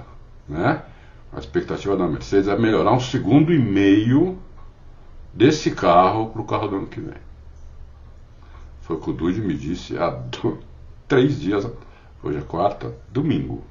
[0.48, 0.82] Né?
[1.38, 4.40] A expectativa da Mercedes é melhorar um segundo e meio
[5.32, 7.20] desse carro para o carro do ano que vem.
[8.82, 10.20] Foi o que o Dude me disse há
[11.08, 11.70] três dias,
[12.24, 13.64] hoje é quarta, domingo.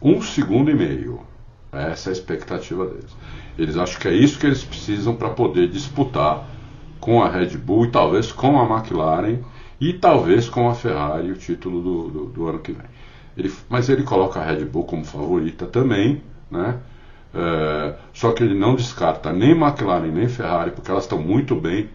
[0.00, 1.20] Um segundo e meio.
[1.70, 3.14] Essa é a expectativa deles.
[3.58, 6.48] Eles acham que é isso que eles precisam para poder disputar
[6.98, 9.40] com a Red Bull e talvez com a McLaren
[9.78, 12.86] e talvez com a Ferrari o título do, do, do ano que vem.
[13.36, 16.78] Ele, mas ele coloca a Red Bull como favorita também, né?
[17.34, 21.88] É, só que ele não descarta nem McLaren nem Ferrari, porque elas estão muito bem,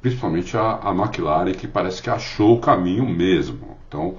[0.00, 3.76] principalmente a, a McLaren, que parece que achou o caminho mesmo.
[3.88, 4.14] Então,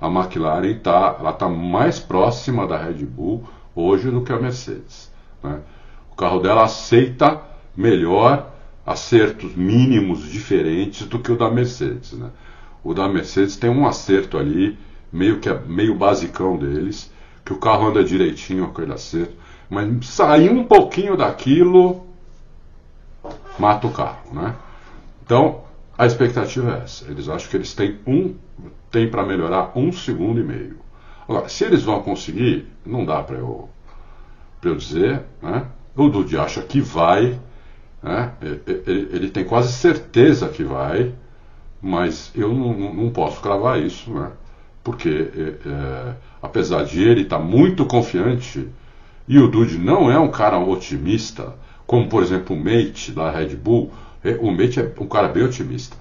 [0.00, 5.10] a McLaren está tá mais próxima da Red Bull hoje do que a Mercedes.
[5.42, 5.60] Né?
[6.10, 7.40] O carro dela aceita
[7.76, 8.52] melhor
[8.84, 12.12] acertos mínimos diferentes do que o da Mercedes.
[12.12, 12.30] Né?
[12.82, 14.76] O da Mercedes tem um acerto ali,
[15.12, 17.12] meio que é meio basicão deles,
[17.48, 19.34] que o carro anda direitinho com aquele acerto,
[19.70, 22.06] mas sair um pouquinho daquilo
[23.58, 24.54] mata o carro, né?
[25.24, 25.62] Então
[25.96, 27.10] a expectativa é essa.
[27.10, 28.34] Eles acham que eles têm um
[28.90, 30.76] tem para melhorar um segundo e meio.
[31.26, 33.70] Agora, se eles vão conseguir, não dá para eu,
[34.62, 35.64] eu dizer, né?
[35.96, 37.40] O Dude acha que vai,
[38.02, 38.32] né?
[38.42, 41.14] Ele, ele, tem quase certeza que vai,
[41.80, 44.32] mas eu não, não posso cravar isso, né?
[44.88, 48.68] porque é, é, apesar de ele estar tá muito confiante,
[49.26, 51.54] e o Dude não é um cara otimista,
[51.86, 53.90] como por exemplo o Mate da Red Bull,
[54.24, 55.96] é, o Mate é um cara bem otimista.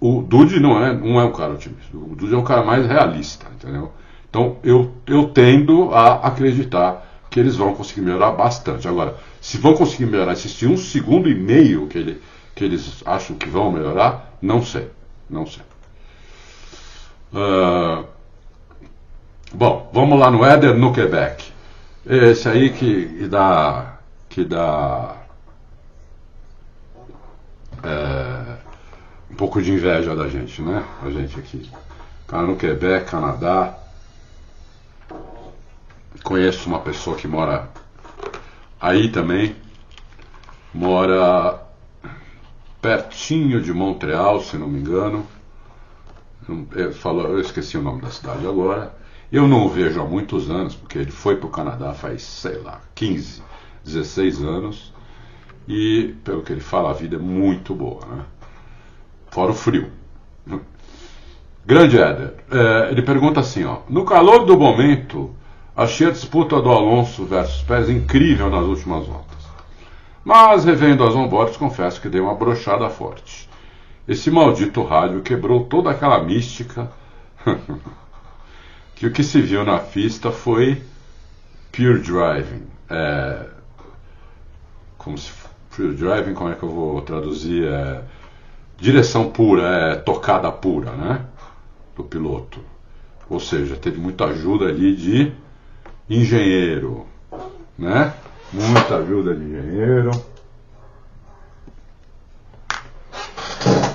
[0.00, 2.86] O Dude não é, não é um cara otimista, o Dude é um cara mais
[2.86, 3.92] realista, entendeu?
[4.28, 8.88] Então eu, eu tendo a acreditar que eles vão conseguir melhorar bastante.
[8.88, 12.22] Agora, se vão conseguir melhorar esse um segundo e meio que, ele,
[12.54, 14.90] que eles acham que vão melhorar, não sei.
[15.28, 15.62] Não sei.
[17.32, 18.06] Uh,
[19.52, 21.52] bom, vamos lá no Éder no Quebec.
[22.04, 23.96] Esse aí que, dá.
[24.28, 25.16] Que dá
[27.82, 28.56] é,
[29.30, 30.84] um pouco de inveja da gente, né?
[31.02, 31.70] A gente aqui.
[32.26, 33.78] Cara no Quebec, Canadá.
[36.22, 37.68] Conheço uma pessoa que mora
[38.80, 39.54] aí também
[40.72, 41.60] mora
[42.80, 45.26] pertinho de Montreal, se não me engano.
[46.72, 48.94] Eu, falo, eu esqueci o nome da cidade agora.
[49.30, 52.58] Eu não o vejo há muitos anos, porque ele foi para o Canadá faz, sei
[52.58, 53.42] lá, 15,
[53.84, 54.94] 16 anos.
[55.68, 58.24] E, pelo que ele fala, a vida é muito boa, né?
[59.30, 59.90] Fora o frio.
[61.66, 65.34] Grande Éder, é, ele pergunta assim: ó, no calor do momento,
[65.76, 69.36] Achei a disputa do Alonso versus Pérez incrível nas últimas voltas.
[70.24, 73.46] Mas, revendo as onboards, confesso que dei uma brochada forte.
[74.08, 76.90] Esse maldito rádio quebrou toda aquela mística
[78.96, 80.82] que o que se viu na pista foi
[81.70, 82.66] pure driving.
[82.88, 83.46] É,
[84.96, 85.30] como se
[85.70, 87.64] pure driving, como é que eu vou traduzir?
[87.64, 88.02] É,
[88.78, 91.26] direção pura, é tocada pura, né?
[91.94, 92.58] Do piloto.
[93.28, 95.32] Ou seja, teve muita ajuda ali de
[96.08, 97.06] engenheiro,
[97.78, 98.14] né?
[98.50, 100.10] Muita ajuda de engenheiro.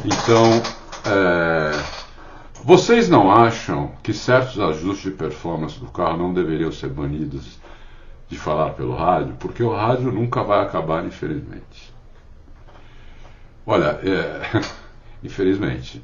[0.06, 0.62] Então,
[1.06, 2.01] é,
[2.64, 7.60] vocês não acham que certos ajustes de performance do carro não deveriam ser banidos
[8.30, 9.36] de falar pelo rádio?
[9.40, 11.92] Porque o rádio nunca vai acabar, infelizmente.
[13.66, 14.62] Olha, é,
[15.24, 16.04] infelizmente.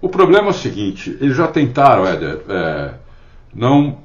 [0.00, 2.94] O problema é o seguinte: eles já tentaram, Éder, é,
[3.54, 3.98] não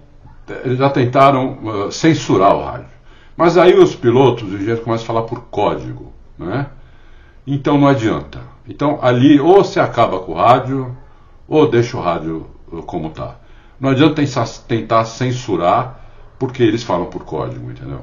[0.63, 2.97] eles já tentaram uh, censurar o rádio.
[3.35, 6.67] Mas aí os pilotos, os engenheiros começam a falar por código, né?
[7.45, 8.39] Então não adianta.
[8.67, 10.95] Então ali ou se acaba com o rádio,
[11.47, 12.47] ou deixa o rádio
[12.85, 13.35] como está.
[13.79, 14.21] Não adianta
[14.67, 16.03] tentar censurar
[16.39, 18.01] porque eles falam por código, entendeu?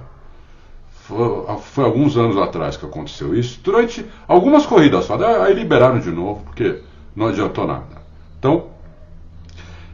[0.89, 6.11] Foi, foi, alguns anos atrás que aconteceu isso, durante algumas corridas só, aí liberaram de
[6.11, 6.81] novo, porque
[7.15, 8.03] não adiantou nada.
[8.39, 8.71] Então,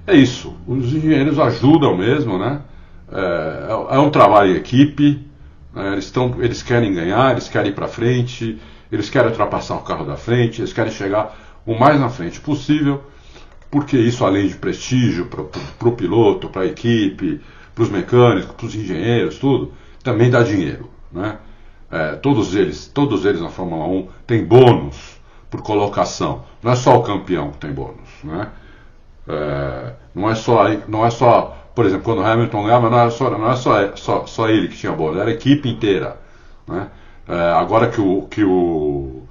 [0.06, 0.54] é isso.
[0.66, 2.60] Os engenheiros ajudam mesmo, né?
[3.10, 5.26] É, é um trabalho em equipe,
[5.74, 5.92] né?
[5.92, 8.60] eles, tão, eles querem ganhar, eles querem ir para frente,
[8.90, 11.36] eles querem ultrapassar o carro da frente, eles querem chegar
[11.66, 13.02] o mais na frente possível,
[13.70, 17.40] porque isso, além de prestígio para o piloto, para a equipe,
[17.74, 20.90] para os mecânicos, para os engenheiros, tudo, também dá dinheiro.
[21.12, 21.38] Né?
[21.90, 26.44] É, todos eles, todos eles na Fórmula 1 têm bônus por colocação.
[26.62, 28.48] Não é só o campeão que tem bônus, né?
[29.28, 33.10] É, não é só, não é só, por exemplo, quando o Hamilton ganhava, não é
[33.10, 36.16] só, não é só, só, só ele que tinha bônus, era a equipe inteira,
[36.66, 36.88] né?
[37.28, 39.22] É, agora que o que o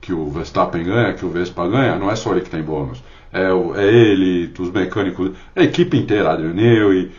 [0.00, 3.02] que o Verstappen ganha, que o Vespa ganha, não é só ele que tem bônus.
[3.32, 3.48] É,
[3.80, 7.10] é ele, os mecânicos, a equipe inteira, Adrian Newey,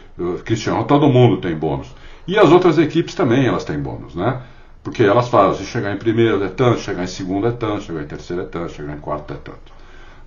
[0.43, 1.87] Cristiano, todo mundo tem bônus.
[2.27, 4.41] E as outras equipes também elas têm bônus, né?
[4.83, 8.01] Porque elas falam, se chegar em primeiro é tanto, chegar em segundo é tanto, chegar
[8.01, 9.79] em terceiro é tanto, chegar em quarto é tanto.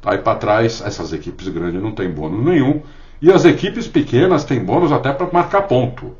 [0.04, 2.82] Aí para trás, essas equipes grandes não têm bônus nenhum.
[3.20, 6.06] E as equipes pequenas têm bônus até para marcar ponto.
[6.06, 6.16] O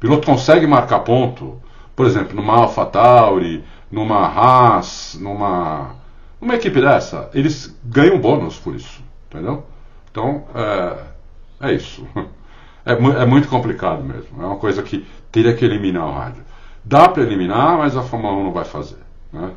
[0.00, 1.60] piloto consegue marcar ponto,
[1.94, 5.94] por exemplo, numa AlphaTauri, numa Haas, numa,
[6.42, 9.00] numa equipe dessa, eles ganham bônus por isso,
[9.30, 9.64] entendeu?
[10.10, 12.06] Então, é, é isso.
[12.84, 14.42] É, é, muito complicado mesmo.
[14.42, 16.42] É uma coisa que teria que eliminar o rádio.
[16.82, 18.98] Dá para eliminar, mas a Fórmula 1 não vai fazer.
[19.32, 19.52] Né?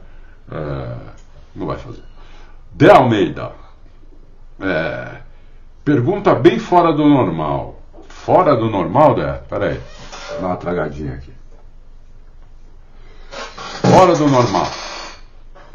[0.52, 0.96] É,
[1.56, 2.04] não vai fazer.
[2.72, 3.52] De Almeida.
[4.62, 5.22] É,
[5.84, 7.82] pergunta bem fora do normal.
[8.08, 9.42] Fora do normal, Dé?
[9.50, 9.82] Peraí.
[10.30, 11.34] Vou dar uma tragadinha aqui.
[13.90, 14.68] Fora do normal.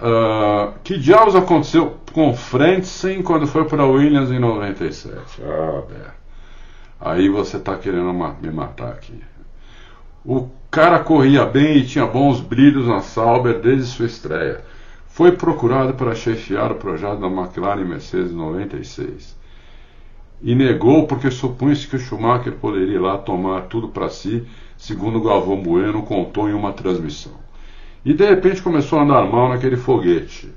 [0.01, 5.43] Uh, que diabos aconteceu com o Frentzen quando foi para Williams em 97?
[5.43, 6.21] Ah, Bé.
[6.99, 9.21] Aí você está querendo me matar aqui.
[10.25, 14.63] O cara corria bem e tinha bons brilhos na Sauber desde sua estreia.
[15.07, 19.37] Foi procurado para chefiar o projeto da McLaren Mercedes 96.
[20.43, 24.47] E negou porque supunha-se que o Schumacher poderia ir lá tomar tudo para si,
[24.79, 27.50] segundo Galvão Bueno contou em uma transmissão.
[28.05, 30.53] E de repente começou a andar mal naquele foguete.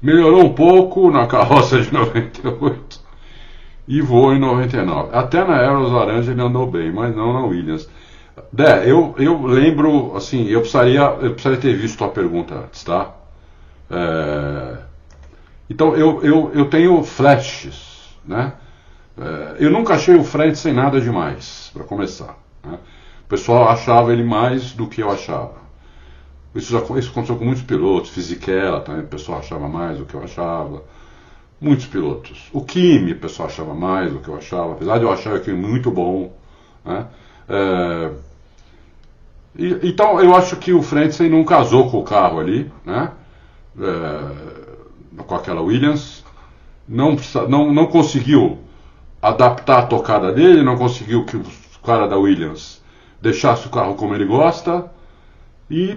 [0.00, 3.00] Melhorou um pouco na carroça de 98
[3.86, 5.10] e voou em 99.
[5.12, 7.88] Até na Aeros Laranja ele andou bem, mas não na Williams.
[8.52, 13.14] Dé, eu, eu lembro, assim, eu precisaria, eu precisaria ter visto a pergunta antes, tá?
[13.90, 14.78] É,
[15.68, 18.54] então eu, eu, eu tenho flashes, né?
[19.18, 22.38] É, eu nunca achei o Fred sem nada demais, para começar.
[22.64, 22.78] Né?
[23.32, 25.54] Pessoal achava ele mais do que eu achava.
[26.54, 30.12] Isso, já, isso aconteceu com muitos pilotos, Fisichella também, o pessoal achava mais do que
[30.12, 30.82] eu achava
[31.58, 32.50] muitos pilotos.
[32.52, 35.40] O Kimi, o pessoal achava mais do que eu achava, apesar de eu achar o
[35.40, 36.30] Kimi muito bom.
[36.84, 37.06] Né?
[37.48, 38.10] É,
[39.56, 43.12] e, então eu acho que o Frentzen não casou com o carro ali, né?
[43.80, 46.22] É, com aquela Williams,
[46.86, 47.16] não,
[47.48, 48.58] não, não conseguiu
[49.22, 51.44] adaptar a tocada dele, não conseguiu que o
[51.82, 52.81] cara da Williams
[53.22, 54.90] deixasse o carro como ele gosta
[55.70, 55.96] e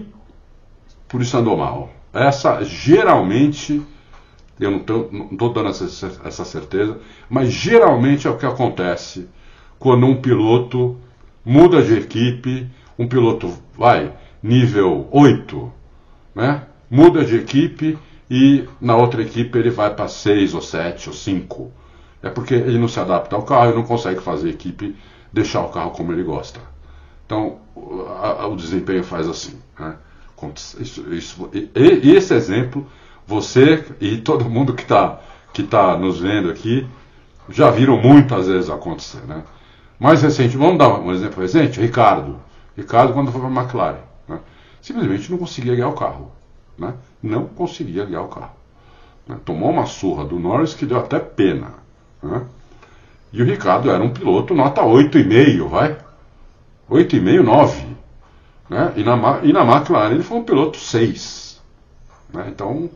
[1.08, 1.90] por isso andou mal.
[2.14, 3.82] Essa geralmente
[4.60, 5.86] eu não estou dando essa,
[6.24, 6.98] essa certeza,
[7.30, 9.28] mas geralmente é o que acontece
[9.78, 10.98] quando um piloto
[11.44, 15.72] muda de equipe, um piloto vai nível 8,
[16.34, 16.64] né?
[16.90, 17.98] muda de equipe
[18.30, 21.72] e na outra equipe ele vai para 6 ou 7 ou 5.
[22.24, 24.96] É porque ele não se adapta ao carro e não consegue fazer a equipe
[25.34, 26.60] deixar o carro como ele gosta.
[27.26, 27.60] Então
[28.22, 29.60] a, a, o desempenho faz assim.
[29.80, 29.96] Né?
[30.80, 32.86] Isso, isso, e, e esse exemplo
[33.26, 35.20] você e todo mundo que está
[35.54, 36.86] que tá nos vendo aqui
[37.50, 39.22] já viram muitas vezes acontecer.
[39.26, 39.44] Né?
[40.00, 41.80] Mais recente, vamos dar um exemplo recente?
[41.80, 42.38] Ricardo.
[42.76, 44.40] Ricardo, quando foi para a McLaren, né?
[44.82, 46.32] simplesmente não conseguia guiar o carro.
[46.78, 46.94] Né?
[47.24, 48.56] Não conseguia guiar o carro.
[49.26, 49.38] Né?
[49.46, 51.74] Tomou uma surra do Norris que deu até pena.
[52.22, 52.42] Né?
[53.32, 55.98] E o Ricardo era um piloto nota 8,5, vai?
[56.90, 57.86] 8,5, 9.
[58.70, 58.94] Né?
[58.96, 61.62] E, na, e na McLaren ele foi um piloto 6.
[62.34, 62.46] Né?
[62.50, 62.90] Então,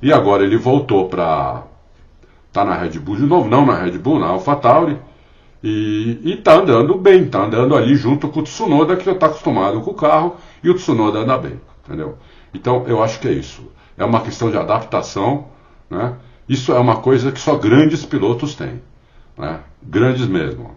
[0.00, 1.62] e agora ele voltou para.
[2.52, 4.98] Tá na Red Bull de novo, não na Red Bull, na AlphaTauri.
[5.62, 9.26] E, e tá andando bem, tá andando ali junto com o Tsunoda, que já está
[9.26, 12.18] acostumado com o carro, e o Tsunoda anda bem, entendeu?
[12.52, 13.72] Então eu acho que é isso.
[13.96, 15.46] É uma questão de adaptação,
[15.88, 16.16] né?
[16.46, 18.82] Isso é uma coisa que só grandes pilotos têm,
[19.38, 19.60] né?
[19.82, 20.76] Grandes mesmo.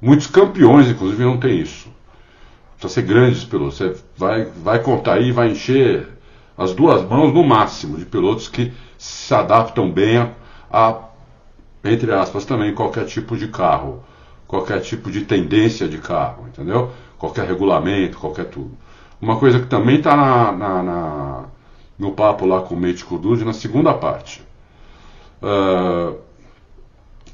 [0.00, 1.88] Muitos campeões, inclusive, não têm isso.
[2.78, 3.78] precisa ser grandes pilotos.
[3.78, 6.08] Você vai, vai contar aí, vai encher
[6.56, 10.30] as duas mãos no máximo de pilotos que se adaptam bem a,
[10.70, 10.98] a
[11.84, 14.02] entre aspas, também qualquer tipo de carro,
[14.46, 16.90] qualquer tipo de tendência de carro, entendeu?
[17.16, 18.76] Qualquer regulamento, qualquer tudo.
[19.20, 21.44] Uma coisa que também está na, na, na,
[21.98, 24.42] no papo lá com o Mate Kudud, na segunda parte.
[25.42, 26.16] Uh,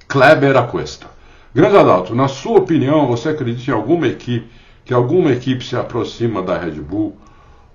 [0.07, 1.14] Kleber Aquesta.
[1.55, 4.51] Grande Adalto, na sua opinião, você acredita em alguma equipe,
[4.85, 7.17] que alguma equipe se aproxima da Red Bull,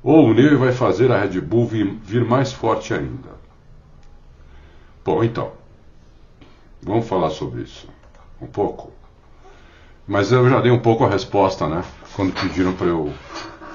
[0.04, 3.30] ou o Ney vai fazer a Red Bull vir, vir mais forte ainda?
[5.06, 5.54] Bom, então,
[6.84, 7.88] vamos falar sobre isso
[8.42, 8.92] um pouco.
[10.06, 11.82] Mas eu já dei um pouco a resposta, né?
[12.16, 13.14] Quando pediram para eu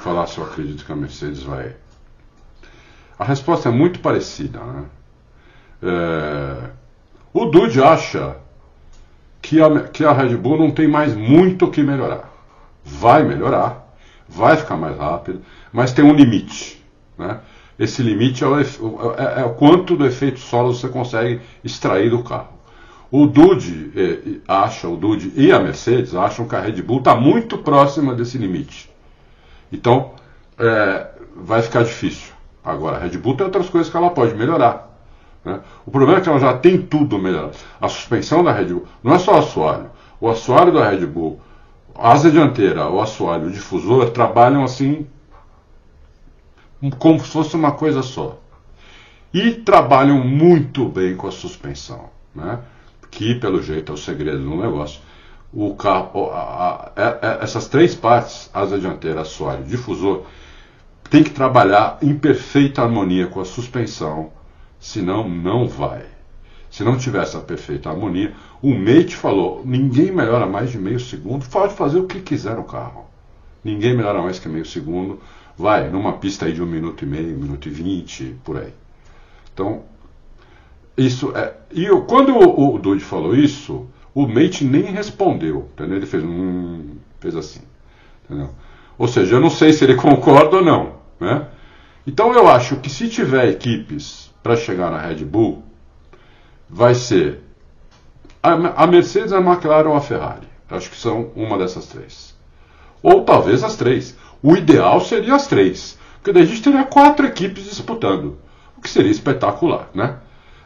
[0.03, 1.77] falar se eu acredito que a Mercedes vai.
[3.19, 4.85] A resposta é muito parecida, né?
[5.83, 6.71] É...
[7.33, 8.43] O Dude acha
[9.44, 12.33] que a, que a Red Bull não tem mais muito o que melhorar.
[12.83, 13.94] Vai melhorar,
[14.26, 16.83] vai ficar mais rápido, mas tem um limite.
[17.18, 17.38] Né?
[17.78, 22.22] Esse limite é o, é, é o quanto do efeito solo você consegue extrair do
[22.22, 22.54] carro.
[23.11, 27.59] O Dude acha, o Dude e a Mercedes acham que a Red Bull está muito
[27.59, 28.90] próxima desse limite.
[29.70, 30.12] Então,
[30.59, 32.33] é, vai ficar difícil.
[32.64, 34.93] Agora, a Red Bull tem outras coisas que ela pode melhorar.
[35.44, 35.61] Né?
[35.85, 37.57] O problema é que ela já tem tudo melhorado.
[37.80, 39.90] A suspensão da Red Bull não é só o assoalho.
[40.20, 41.38] O assoalho da Red Bull,
[41.94, 45.07] a asa dianteira, o assoalho, o difusor trabalham assim
[46.98, 48.38] como se fosse uma coisa só.
[49.33, 52.61] E trabalham muito bem com a suspensão, né?
[53.11, 55.00] que pelo jeito é o segredo do negócio.
[55.52, 60.24] O carro, a, a, a, é, é, essas três partes, asa dianteira, assoalho, difusor,
[61.11, 64.33] tem que trabalhar em perfeita harmonia com a suspensão
[64.85, 66.05] senão não vai.
[66.70, 71.49] Se não tiver essa perfeita harmonia, o mate falou: ninguém melhora mais de meio segundo,
[71.49, 73.07] pode fazer o que quiser no carro.
[73.64, 75.20] Ninguém melhora mais que meio segundo,
[75.57, 78.75] vai numa pista aí de um minuto e meio, um minuto e vinte, por aí.
[79.55, 79.85] Então,
[80.99, 81.55] isso é.
[81.73, 85.97] E eu, quando o, o Dude falou isso, o mate nem respondeu, entendeu?
[85.97, 86.97] Ele fez um.
[87.20, 87.62] fez assim,
[88.25, 88.51] entendeu?
[88.99, 91.49] Ou seja, eu não sei se ele concorda ou não, né?
[92.07, 95.64] Então eu acho que se tiver equipes para chegar na Red Bull
[96.68, 97.40] vai ser
[98.42, 100.46] a, Mercedes, a McLaren ou a Ferrari.
[100.70, 102.37] Acho que são uma dessas três.
[103.02, 104.14] Ou talvez as três.
[104.42, 105.98] O ideal seria as três.
[106.16, 108.38] Porque daí a gente teria quatro equipes disputando.
[108.76, 110.18] O que seria espetacular, né?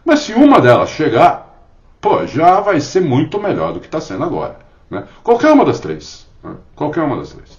[0.04, 1.64] Mas se uma delas chegar,
[2.00, 4.58] pô, já vai ser muito melhor do que está sendo agora.
[4.90, 5.06] Né?
[5.22, 6.26] Qualquer uma das três.
[6.42, 6.56] Né?
[6.74, 7.56] Qualquer uma das três.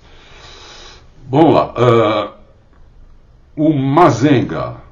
[1.30, 1.74] Vamos lá.
[1.78, 2.32] Uh,
[3.56, 4.89] o Mazenga.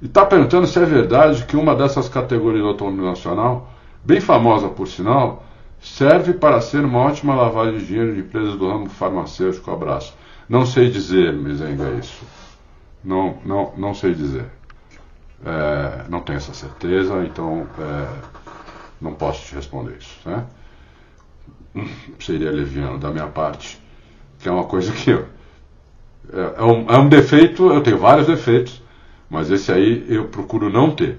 [0.00, 3.70] E está perguntando se é verdade que uma dessas categorias do automóvel nacional,
[4.04, 5.44] bem famosa por sinal,
[5.80, 9.70] serve para ser uma ótima lavagem de dinheiro de empresas do ramo farmacêutico.
[9.70, 10.14] Abraço.
[10.48, 12.24] Não sei dizer, Mizenga, isso.
[13.04, 14.46] Não, não, não sei dizer.
[15.44, 18.06] É, não tenho essa certeza, então é,
[19.00, 20.18] não posso te responder isso.
[20.24, 20.44] Né?
[22.18, 23.80] Seria leviano da minha parte,
[24.38, 25.26] que é uma coisa que eu,
[26.32, 28.82] é, é, um, é um defeito, eu tenho vários defeitos,
[29.30, 31.18] mas esse aí eu procuro não ter.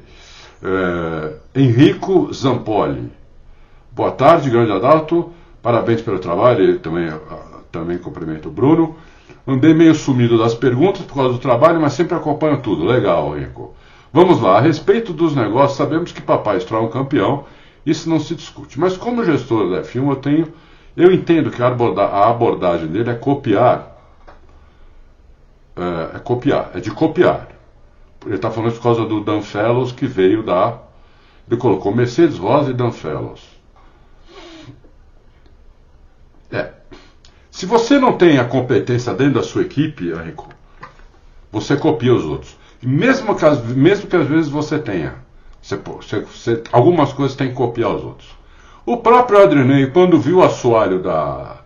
[0.61, 3.09] É, Henrico Zampoli.
[3.91, 5.31] Boa tarde, grande Adalto.
[5.63, 6.77] Parabéns pelo trabalho.
[6.79, 7.09] Também,
[7.71, 8.95] também cumprimento o Bruno.
[9.47, 12.85] Andei meio sumido das perguntas por causa do trabalho, mas sempre acompanho tudo.
[12.85, 13.73] Legal, Henrico.
[14.13, 14.57] Vamos lá.
[14.57, 17.45] A respeito dos negócios, sabemos que papai Stroll é um campeão.
[17.85, 18.79] Isso não se discute.
[18.79, 20.53] Mas como gestor da F1, eu tenho.
[20.95, 21.67] Eu entendo que a
[22.27, 23.97] abordagem dele é copiar.
[25.75, 27.50] É, é copiar, é de copiar.
[28.25, 30.77] Ele está falando por causa do Dan Fellows que veio da.
[31.49, 33.41] Ele colocou Mercedes Rosa e Dan Fellows.
[36.51, 36.71] É.
[37.49, 40.47] Se você não tem a competência dentro da sua equipe, Henrico,
[41.51, 42.55] você copia os outros.
[42.81, 45.15] Mesmo que, mesmo que às vezes você tenha.
[45.61, 48.29] Você, você, algumas coisas tem que copiar os outros.
[48.85, 51.57] O próprio Adrianei, quando viu o assoalho da,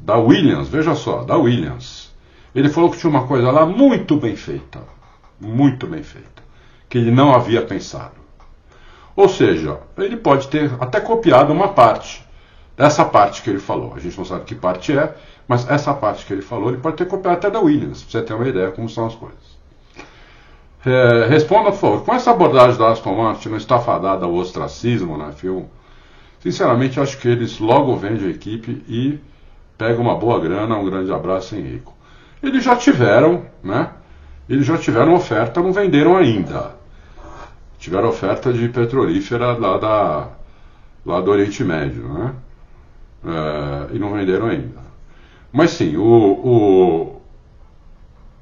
[0.00, 2.12] da Williams, veja só, da Williams,
[2.54, 4.93] ele falou que tinha uma coisa lá muito bem feita
[5.44, 6.42] muito bem feita,
[6.88, 8.14] que ele não havia pensado.
[9.14, 12.24] Ou seja, ele pode ter até copiado uma parte
[12.76, 13.94] dessa parte que ele falou.
[13.94, 15.14] A gente não sabe que parte é,
[15.46, 18.22] mas essa parte que ele falou, ele pode ter copiado até da Williams, para você
[18.22, 19.54] ter uma ideia como são as coisas.
[20.84, 25.16] É, responda, por favor, com essa abordagem da Aston Martin não está fadada ao ostracismo
[25.16, 25.64] na F1?
[26.40, 29.18] Sinceramente, acho que eles logo vendem a equipe e
[29.78, 30.76] pegam uma boa grana.
[30.76, 31.94] Um grande abraço, Henrico.
[32.42, 33.88] Eles já tiveram, né?
[34.48, 36.74] Eles já tiveram oferta, não venderam ainda.
[37.78, 40.28] Tiveram oferta de petrolífera lá, da,
[41.04, 42.34] lá do Oriente Médio, né?
[43.26, 44.84] É, e não venderam ainda.
[45.52, 47.22] Mas sim, o, o,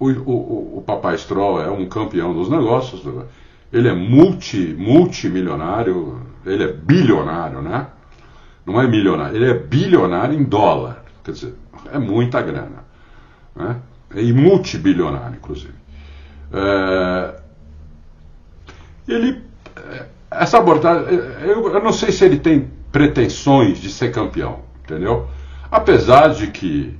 [0.01, 3.03] o, o, o Papai Stroll é um campeão dos negócios,
[3.73, 7.87] ele é multi, multimilionário, ele é bilionário, né?
[8.67, 11.55] Não é milionário, ele é bilionário em dólar, quer dizer,
[11.93, 12.85] é muita grana,
[13.55, 13.77] né?
[14.15, 15.82] E multibilionário, inclusive.
[16.53, 17.35] É,
[19.09, 19.43] ele,
[20.31, 25.27] essa abordagem, eu, eu não sei se ele tem pretensões de ser campeão, entendeu?
[25.71, 26.95] Apesar de que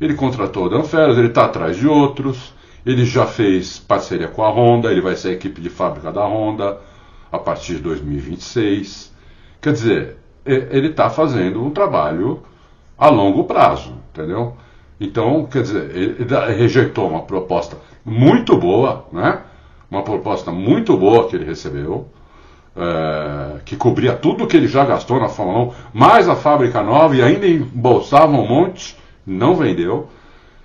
[0.00, 2.54] ele contratou o Dan ele está atrás de outros,
[2.84, 6.24] ele já fez parceria com a Honda, ele vai ser a equipe de fábrica da
[6.24, 6.78] Honda
[7.32, 9.12] a partir de 2026.
[9.60, 12.42] Quer dizer, ele está fazendo um trabalho
[12.96, 14.56] a longo prazo, entendeu?
[15.00, 17.76] Então, quer dizer, ele rejeitou uma proposta
[18.08, 19.40] muito boa, né?
[19.90, 22.08] Uma proposta muito boa que ele recebeu,
[22.76, 27.14] é, que cobria tudo que ele já gastou na Fórmula 1, mais a fábrica nova
[27.16, 28.96] e ainda embolsava um monte
[29.26, 30.08] não vendeu.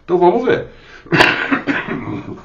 [0.03, 0.67] Então vamos ver.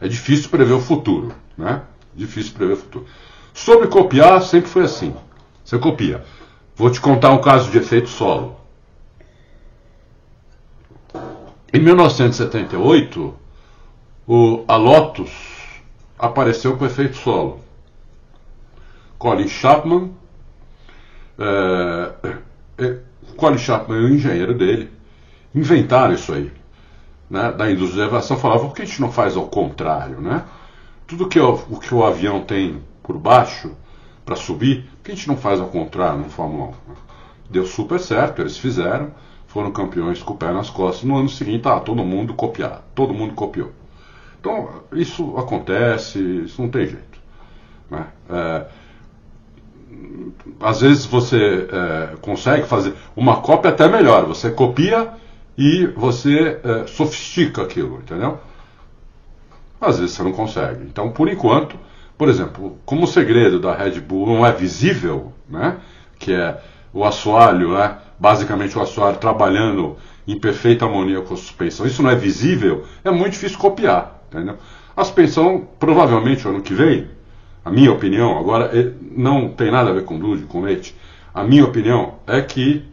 [0.00, 1.82] É difícil prever o futuro, né?
[2.14, 3.06] Difícil prever o futuro.
[3.52, 5.12] Sobre copiar, sempre foi assim.
[5.64, 6.24] Você copia.
[6.76, 8.56] Vou te contar um caso de efeito solo.
[11.72, 13.34] Em 1978,
[14.28, 15.30] o, a Lotus
[16.18, 17.60] apareceu com efeito solo.
[19.18, 20.12] Colin Chapman,
[21.38, 22.12] é,
[22.76, 22.98] é,
[23.38, 24.92] Colin Chapman é o engenheiro dele,
[25.54, 26.52] inventaram isso aí.
[27.30, 30.20] Né, da indústria de aviação falavam, por que a gente não faz ao contrário?
[30.20, 30.44] Né?
[31.06, 33.72] Tudo que o, o que o avião tem por baixo
[34.26, 36.72] para subir, por que a gente não faz ao contrário no Fórmula 1?
[37.50, 39.10] Deu super certo, eles fizeram,
[39.46, 41.04] foram campeões com o pé nas costas.
[41.04, 43.72] No ano seguinte, ah, todo mundo copiar, todo mundo copiou.
[44.48, 47.18] Então, isso acontece, isso não tem jeito.
[47.90, 48.06] Né?
[48.30, 48.66] É,
[50.58, 55.10] às vezes você é, consegue fazer uma cópia até melhor, você copia
[55.56, 58.40] e você é, sofistica aquilo, entendeu?
[59.78, 60.82] Às vezes você não consegue.
[60.84, 61.76] Então, por enquanto,
[62.16, 65.76] por exemplo, como o segredo da Red Bull não é visível, né?
[66.18, 66.58] Que é
[66.90, 67.98] o assoalho, né?
[68.18, 71.86] Basicamente o assoalho trabalhando em perfeita harmonia com a suspensão.
[71.86, 74.56] Isso não é visível, é muito difícil copiar, entendeu?
[74.96, 77.08] A suspensão, provavelmente, ano que vem,
[77.64, 78.70] a minha opinião, agora
[79.00, 80.96] não tem nada a ver com Dude, com Leite,
[81.34, 82.84] a minha opinião é que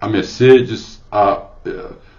[0.00, 1.42] a Mercedes a,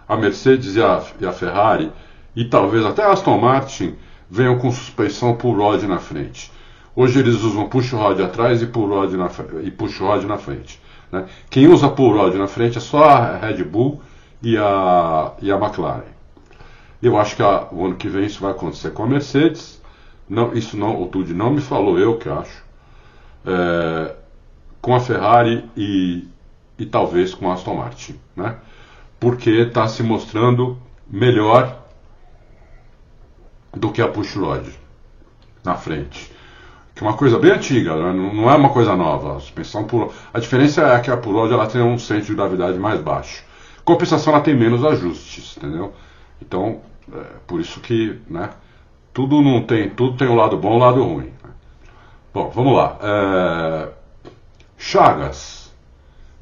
[0.07, 1.91] a Mercedes e a, e a Ferrari,
[2.35, 3.95] e talvez até a Aston Martin,
[4.29, 6.51] venham com suspensão pull rod na frente.
[6.95, 9.29] Hoje eles usam push rod atrás e pull rod na,
[9.63, 10.81] e push rod na frente.
[11.11, 11.25] Né?
[11.49, 14.01] Quem usa pull rod na frente é só a Red Bull
[14.41, 16.16] e a, e a McLaren.
[17.01, 19.81] Eu acho que a, o ano que vem isso vai acontecer com a Mercedes.
[20.27, 22.63] Não, isso não, o Tude não me falou, eu que acho.
[23.45, 24.15] É,
[24.81, 26.27] com a Ferrari e,
[26.77, 28.19] e talvez com a Aston Martin.
[28.35, 28.55] Né?
[29.19, 30.77] porque está se mostrando
[31.07, 31.83] melhor
[33.73, 34.67] do que a push rod
[35.63, 36.31] na frente.
[36.95, 38.13] Que é uma coisa bem antiga, né?
[38.13, 39.37] não é uma coisa nova.
[39.37, 40.13] A suspensão por...
[40.33, 43.43] A diferença é que a push rod ela tem um centro de gravidade mais baixo.
[43.83, 45.93] Compensação ela tem menos ajustes, entendeu?
[46.41, 46.81] Então,
[47.11, 48.49] é por isso que, né?
[49.13, 51.31] Tudo não tem, tudo tem um lado bom um lado ruim.
[51.43, 51.49] Né?
[52.33, 52.97] Bom, vamos lá.
[53.01, 53.89] É...
[54.77, 55.73] Chagas.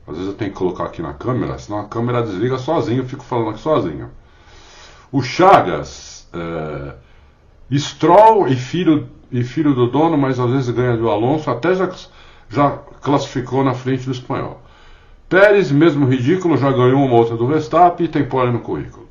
[0.08, 3.08] Às vezes eu tenho que colocar aqui na câmera, senão a câmera desliga sozinho, eu
[3.08, 4.12] fico falando aqui sozinho.
[5.12, 6.96] O Chagas, é,
[7.76, 11.90] Stroll e filho, e filho do dono, mas às vezes ganha do Alonso, até já,
[12.50, 12.72] já
[13.02, 14.62] classificou na frente do espanhol.
[15.28, 19.05] Pérez, mesmo ridículo, já ganhou uma outra do Verstappen e tem pole no currículo.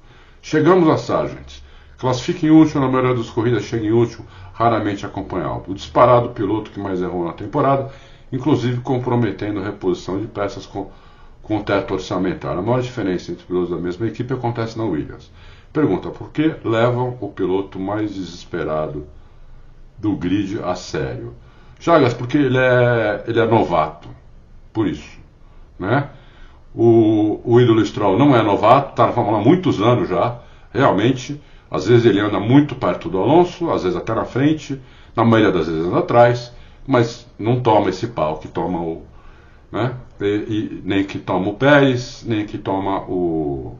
[0.46, 1.62] Chegamos a Sargent.
[1.96, 5.64] Classifica em último, na maioria das corridas chega em último, raramente acompanhado.
[5.68, 7.90] O disparado piloto que mais errou na temporada
[8.30, 10.90] inclusive comprometendo a reposição de peças com,
[11.42, 12.58] com teto orçamentário.
[12.58, 15.30] A maior diferença entre pilotos da mesma equipe acontece na Williams.
[15.72, 19.06] Pergunta: por que levam o piloto mais desesperado
[19.96, 21.32] do grid a sério?
[21.80, 24.10] Chagas, porque ele é, ele é novato,
[24.74, 25.18] por isso.
[25.78, 26.06] Né?
[26.74, 30.38] O, o ídolo Stroll não é novato, está na Fórmula há muitos anos já,
[30.72, 31.40] realmente.
[31.70, 34.80] Às vezes ele anda muito perto do Alonso, às vezes até na frente,
[35.14, 36.52] na maioria das vezes anda atrás
[36.86, 39.02] mas não toma esse pau que toma o.
[39.72, 39.94] Né?
[40.20, 43.76] E, e, nem que toma o Pérez, nem que toma o.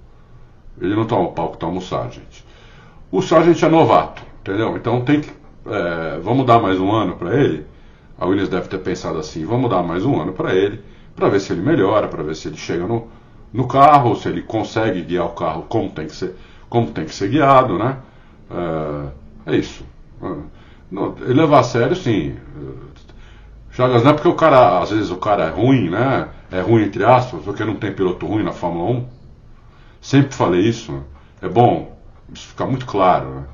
[0.81, 2.43] Ele não toma o pau que toma o Sargent.
[3.11, 4.77] O Sargent é novato, entendeu?
[4.77, 5.31] Então tem que.
[5.67, 7.65] É, vamos dar mais um ano para ele.
[8.19, 10.81] A Williams deve ter pensado assim: vamos dar mais um ano para ele,
[11.15, 13.09] para ver se ele melhora, para ver se ele chega no,
[13.53, 16.35] no carro, se ele consegue guiar o carro como tem que ser,
[16.69, 17.99] como tem que ser guiado, né?
[19.47, 19.85] É, é isso.
[20.91, 22.37] Não, levar a sério, sim.
[23.71, 26.29] Chagas, não é porque o cara, às vezes o cara é ruim, né?
[26.51, 29.07] É ruim entre aspas, porque não tem piloto ruim na Fórmula 1.
[30.01, 31.03] Sempre falei isso.
[31.43, 31.95] É bom
[32.33, 33.29] isso ficar muito claro.
[33.31, 33.45] Né?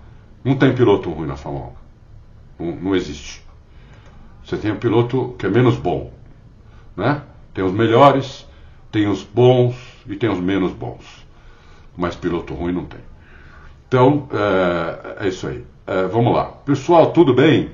[0.44, 1.72] Não tem piloto ruim na Fórmula
[2.58, 2.66] 1.
[2.66, 3.44] Não, não existe.
[4.44, 6.12] Você tem um piloto que é menos bom.
[6.96, 7.22] Né?
[7.60, 8.46] Tem os melhores,
[8.90, 9.76] tem os bons
[10.08, 11.04] e tem os menos bons.
[11.94, 13.00] Mas piloto ruim não tem.
[13.86, 15.62] Então, é, é isso aí.
[15.86, 16.44] É, vamos lá.
[16.64, 17.68] Pessoal, tudo bem?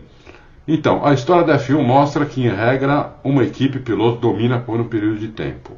[0.66, 4.88] Então, a história da F1 mostra que, em regra, uma equipe piloto domina por um
[4.88, 5.74] período de tempo.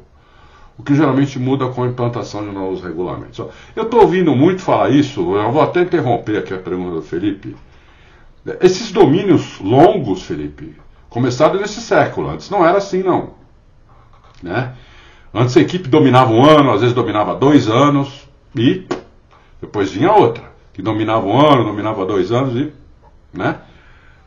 [0.75, 3.37] O que geralmente muda com a implantação de novos regulamentos.
[3.75, 7.55] Eu estou ouvindo muito falar isso, eu vou até interromper aqui a pergunta do Felipe.
[8.59, 10.75] Esses domínios longos, Felipe,
[11.11, 12.31] começaram nesse século.
[12.31, 13.37] Antes não era assim, não.
[14.41, 14.73] Né?
[15.33, 18.85] Antes a equipe dominava um ano, às vezes dominava dois anos, e
[19.61, 22.73] depois vinha outra, que dominava um ano, dominava dois anos, e.
[23.31, 23.57] Né?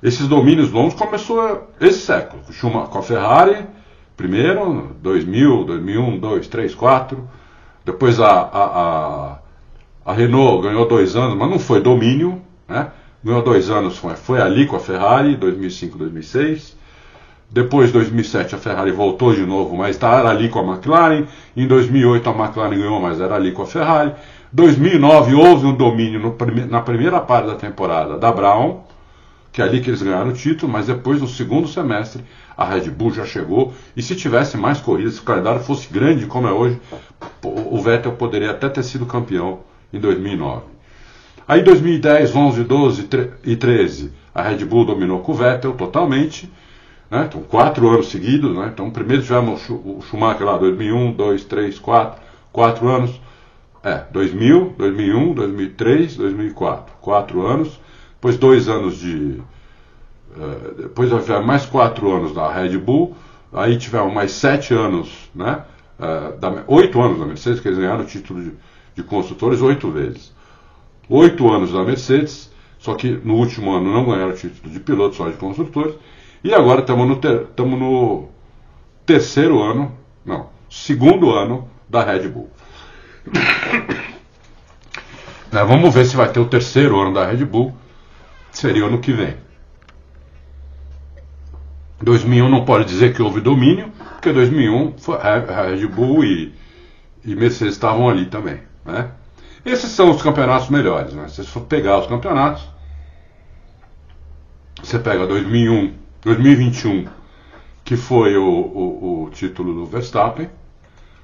[0.02, 2.42] Esses domínios longos começou esse século,
[2.90, 3.64] com a Ferrari,
[4.16, 7.28] primeiro, 2000, 2001, 2, 3, 4.
[7.84, 9.38] Depois a, a, a,
[10.04, 12.90] a, Renault ganhou dois anos, mas não foi domínio, né?
[13.24, 16.76] Ganhou dois anos, foi, foi ali com a Ferrari, 2005, 2006.
[17.52, 21.26] Depois, 2007, a Ferrari voltou de novo, mas tá, era ali com a McLaren.
[21.56, 24.12] Em 2008, a McLaren ganhou, mas era ali com a Ferrari.
[24.50, 26.36] 2009, houve um domínio no,
[26.68, 28.82] na primeira parte da temporada da Brown
[29.52, 32.24] que é ali que eles ganharam o título, mas depois no segundo semestre
[32.56, 36.24] a Red Bull já chegou e se tivesse mais corridas, se o calendário fosse grande
[36.24, 36.80] como é hoje,
[37.44, 39.60] o Vettel poderia até ter sido campeão
[39.92, 40.62] em 2009.
[41.46, 43.08] Aí 2010, 11, 12
[43.44, 46.50] e 13 a Red Bull dominou com o Vettel totalmente,
[47.12, 47.26] né?
[47.28, 48.70] então quatro anos seguidos, né?
[48.72, 53.20] então primeiro tivemos o Schumacher lá 2001, 2, 3, 4, quatro anos,
[53.84, 57.80] é 2000, 2001, 2003, 2004, quatro anos
[58.22, 59.42] depois dois anos de.
[60.36, 63.16] Uh, depois tiveram mais quatro anos da Red Bull,
[63.52, 65.64] aí tiveram mais sete anos, né?
[65.98, 68.52] Uh, da, oito anos da Mercedes, que eles ganharam o título de,
[68.94, 70.32] de construtores oito vezes.
[71.08, 72.48] Oito anos da Mercedes,
[72.78, 75.96] só que no último ano não ganharam o título de piloto, só de construtores.
[76.44, 78.28] E agora estamos no, ter, no
[79.06, 82.50] terceiro ano, não, segundo ano da Red Bull.
[85.54, 87.74] É, vamos ver se vai ter o terceiro ano da Red Bull
[88.50, 89.36] seria o ano que vem.
[92.00, 96.54] 2001 não pode dizer que houve domínio, porque 2001 a Red Bull e,
[97.24, 98.60] e Mercedes estavam ali também.
[98.84, 99.10] Né?
[99.64, 101.14] Esses são os campeonatos melhores.
[101.14, 101.28] Né?
[101.28, 102.68] Se você for pegar os campeonatos,
[104.82, 105.94] você pega 2001,
[106.24, 107.08] 2021,
[107.84, 110.48] que foi o, o, o título do Verstappen,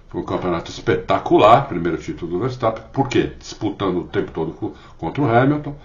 [0.09, 3.31] foi um campeonato espetacular, primeiro título do Verstappen, por quê?
[3.39, 5.77] Disputando o tempo todo contra o Hamilton.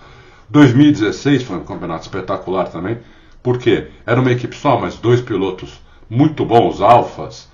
[0.50, 2.98] 2016 foi um campeonato espetacular também,
[3.44, 7.48] porque era uma equipe só, mas dois pilotos muito bons, alfas,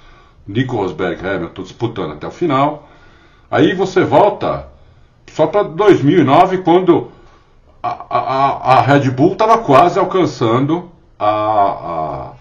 [0.47, 2.88] Nico Rosberg e Hamilton disputando até o final.
[3.51, 4.68] Aí você volta
[5.34, 7.12] só para 2009, quando
[7.84, 10.89] a, a, a Red Bull estava quase alcançando
[11.20, 12.34] a, a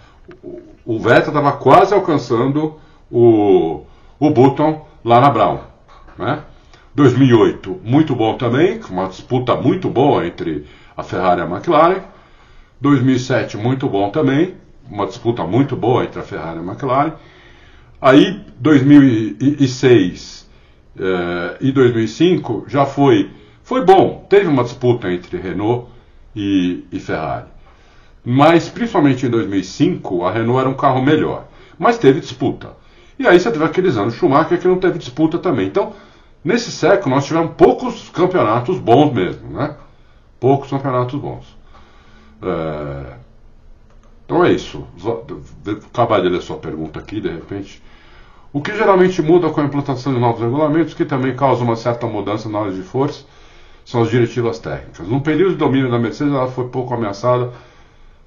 [0.84, 2.78] o Vettel estava quase alcançando
[3.10, 3.84] o,
[4.18, 5.60] o Button lá na Brown.
[6.18, 6.42] Né?
[6.94, 10.66] 2008, muito bom também, uma disputa muito boa entre
[10.96, 12.02] a Ferrari e a McLaren.
[12.80, 14.54] 2007, muito bom também,
[14.90, 17.12] uma disputa muito boa entre a Ferrari e a McLaren.
[18.00, 20.48] Aí, 2006
[20.98, 23.30] eh, e 2005 já foi,
[23.62, 25.88] foi bom, teve uma disputa entre Renault
[26.34, 27.46] e, e Ferrari.
[28.30, 31.48] Mas, principalmente em 2005, a Renault era um carro melhor.
[31.78, 32.72] Mas teve disputa.
[33.18, 35.66] E aí você teve aqueles anos Schumacher que não teve disputa também.
[35.66, 35.92] Então,
[36.44, 39.76] Nesse século nós tivemos poucos campeonatos bons mesmo, né?
[40.38, 41.58] Poucos campeonatos bons.
[42.42, 43.16] É...
[44.24, 44.86] Então é isso.
[44.96, 45.26] Vou
[45.92, 47.82] acabar de ler sua pergunta aqui, de repente.
[48.52, 52.06] O que geralmente muda com a implantação de novos regulamentos, que também causa uma certa
[52.06, 53.24] mudança na hora de força,
[53.84, 55.06] são as diretivas técnicas.
[55.06, 57.52] No período de domínio da Mercedes, ela foi pouco ameaçada,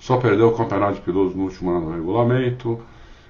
[0.02, 2.82] só perdeu o campeonato de pilotos no último ano do regulamento,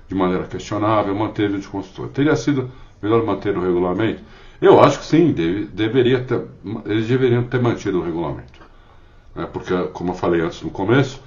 [0.07, 2.07] de maneira questionável, manteve o de construtor.
[2.07, 4.22] Teria sido melhor manter o regulamento?
[4.61, 6.41] Eu acho que sim, deve, deveria ter,
[6.86, 8.61] eles deveriam ter mantido o regulamento.
[9.36, 9.47] Né?
[9.51, 11.22] Porque, como eu falei antes no começo,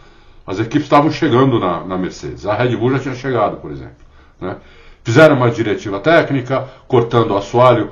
[0.47, 2.47] as equipes estavam chegando na, na Mercedes.
[2.47, 3.97] A Red Bull já tinha chegado, por exemplo.
[4.40, 4.57] Né?
[5.03, 7.90] Fizeram uma diretiva técnica, cortando o assoalho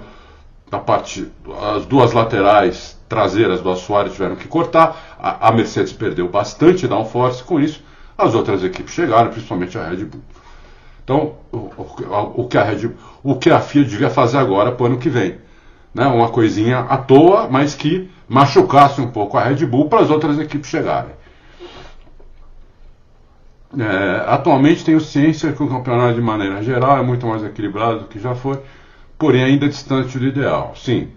[0.70, 1.30] da parte,
[1.74, 4.96] as duas laterais traseiras do assoalho tiveram que cortar.
[5.18, 7.84] A, a Mercedes perdeu bastante downforce com isso.
[8.16, 10.22] As outras equipes chegaram, principalmente a Red Bull.
[11.04, 12.90] Então, o, o, o, que a Red,
[13.22, 15.36] o que a FIA devia fazer agora para o ano que vem?
[15.94, 16.06] Né?
[16.06, 20.38] Uma coisinha à toa, mas que machucasse um pouco a Red Bull para as outras
[20.38, 21.12] equipes chegarem.
[23.78, 28.04] É, atualmente tenho ciência que o campeonato de maneira geral é muito mais equilibrado do
[28.06, 28.58] que já foi,
[29.18, 30.72] porém ainda distante do ideal.
[30.76, 31.08] Sim.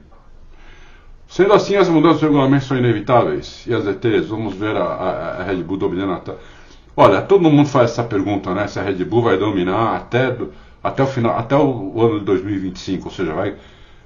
[1.27, 3.65] Sendo assim, as mudanças do regulamento são inevitáveis.
[3.67, 6.35] E as ETs, vamos ver a, a, a Red Bull dominando a.
[6.97, 8.67] Olha, todo mundo faz essa pergunta, né?
[8.67, 10.35] Se a Red Bull vai dominar até,
[10.83, 13.55] até o final, até o, ano de 2025, ou seja, vai,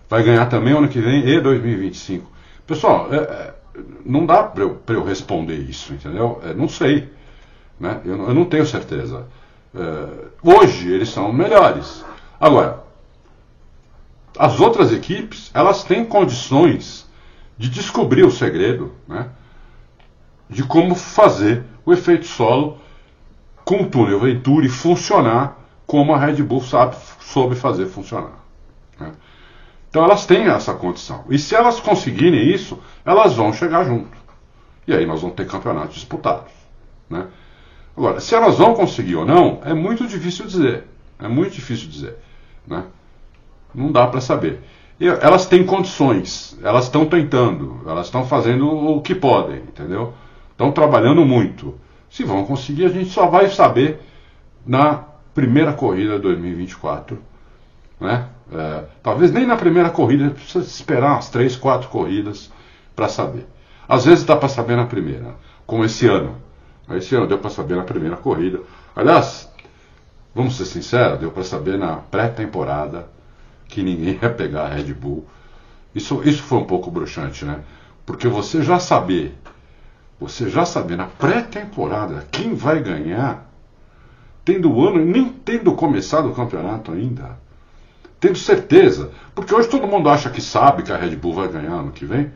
[0.10, 2.26] vai ganhar também ano que vem e 2025.
[2.66, 3.54] Pessoal, é, é,
[4.04, 6.42] não dá para eu, eu, responder isso, entendeu?
[6.44, 7.10] É, não sei.
[7.80, 8.02] Né?
[8.04, 9.28] Eu, eu, não tenho certeza.
[9.76, 10.08] É,
[10.42, 12.04] hoje eles são melhores.
[12.40, 12.84] Agora,
[14.38, 17.09] as outras equipes, elas têm condições
[17.60, 19.30] de descobrir o segredo, né?
[20.50, 22.80] de como fazer o efeito solo
[23.66, 28.46] com o túnel Venturi funcionar como a Red Bull sabe, soube fazer funcionar.
[28.98, 29.12] Né?
[29.90, 31.26] Então elas têm essa condição.
[31.30, 34.18] E se elas conseguirem isso, elas vão chegar junto.
[34.88, 36.54] E aí nós vamos ter campeonatos disputados.
[37.10, 37.28] Né?
[37.98, 40.86] Agora, se elas vão conseguir ou não, é muito difícil dizer.
[41.20, 42.16] É muito difícil dizer.
[42.66, 42.86] Né?
[43.76, 44.62] Não dá para saber.
[45.00, 50.14] Elas têm condições, elas estão tentando, elas estão fazendo o que podem, entendeu?
[50.52, 51.74] Estão trabalhando muito.
[52.10, 54.02] Se vão conseguir, a gente só vai saber
[54.66, 57.18] na primeira corrida de 2024.
[57.98, 58.28] Né?
[58.52, 62.52] É, talvez nem na primeira corrida, precisa esperar umas três, quatro corridas
[62.94, 63.48] para saber.
[63.88, 65.36] Às vezes dá para saber na primeira,
[65.66, 66.36] como esse ano.
[66.92, 68.60] Esse ano deu para saber na primeira corrida.
[68.94, 69.50] Aliás,
[70.36, 73.08] vamos ser sinceros, deu para saber na pré-temporada
[73.70, 75.26] que ninguém ia pegar a Red Bull.
[75.96, 77.62] Isso, isso foi um pouco bruxante, né?
[78.06, 79.38] Porque você já saber,
[80.20, 83.50] você já saber na pré-temporada quem vai ganhar,
[84.44, 87.38] tendo o ano, nem tendo começado o campeonato ainda,
[88.20, 89.12] tendo certeza.
[89.34, 92.06] Porque hoje todo mundo acha que sabe que a Red Bull vai ganhar ano que
[92.06, 92.32] vem,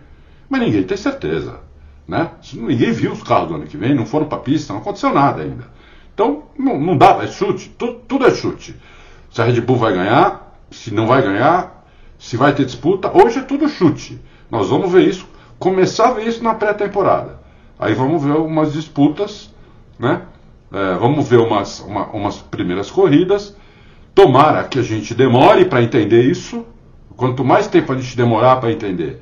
[0.48, 1.60] mas ninguém tem certeza.
[2.08, 2.30] Né?
[2.54, 5.42] Ninguém viu os carros do ano que vem, não foram para pista, não aconteceu nada
[5.42, 5.66] ainda.
[6.14, 8.76] Então não, não dá, é chute, tudo, tudo é chute.
[9.32, 10.43] Se a Red Bull vai ganhar,
[10.74, 11.86] se não vai ganhar,
[12.18, 14.20] se vai ter disputa, hoje é tudo chute.
[14.50, 15.28] Nós vamos ver isso,
[15.60, 17.40] começar a ver isso na pré-temporada.
[17.80, 19.50] Aí vamos ver umas disputas,
[19.98, 20.22] né?
[20.72, 23.56] É, vamos ver umas, uma, umas primeiras corridas
[24.14, 26.66] Tomara que a gente demore para entender isso.
[27.18, 29.22] Quanto mais tempo a gente demorar para entender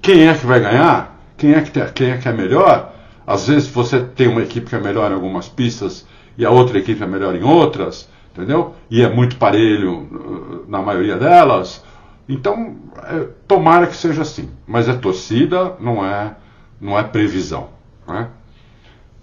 [0.00, 2.92] quem é que vai ganhar, quem é que, tem, quem é que é melhor,
[3.26, 6.06] às vezes você tem uma equipe que é melhor em algumas pistas
[6.36, 8.74] e a outra equipe é melhor em outras, entendeu?
[8.90, 11.84] E é muito parelho uh, na maioria delas.
[12.28, 14.50] Então, é, tomara que seja assim.
[14.66, 16.34] Mas é torcida, não é,
[16.80, 17.68] não é previsão.
[18.06, 18.28] Né?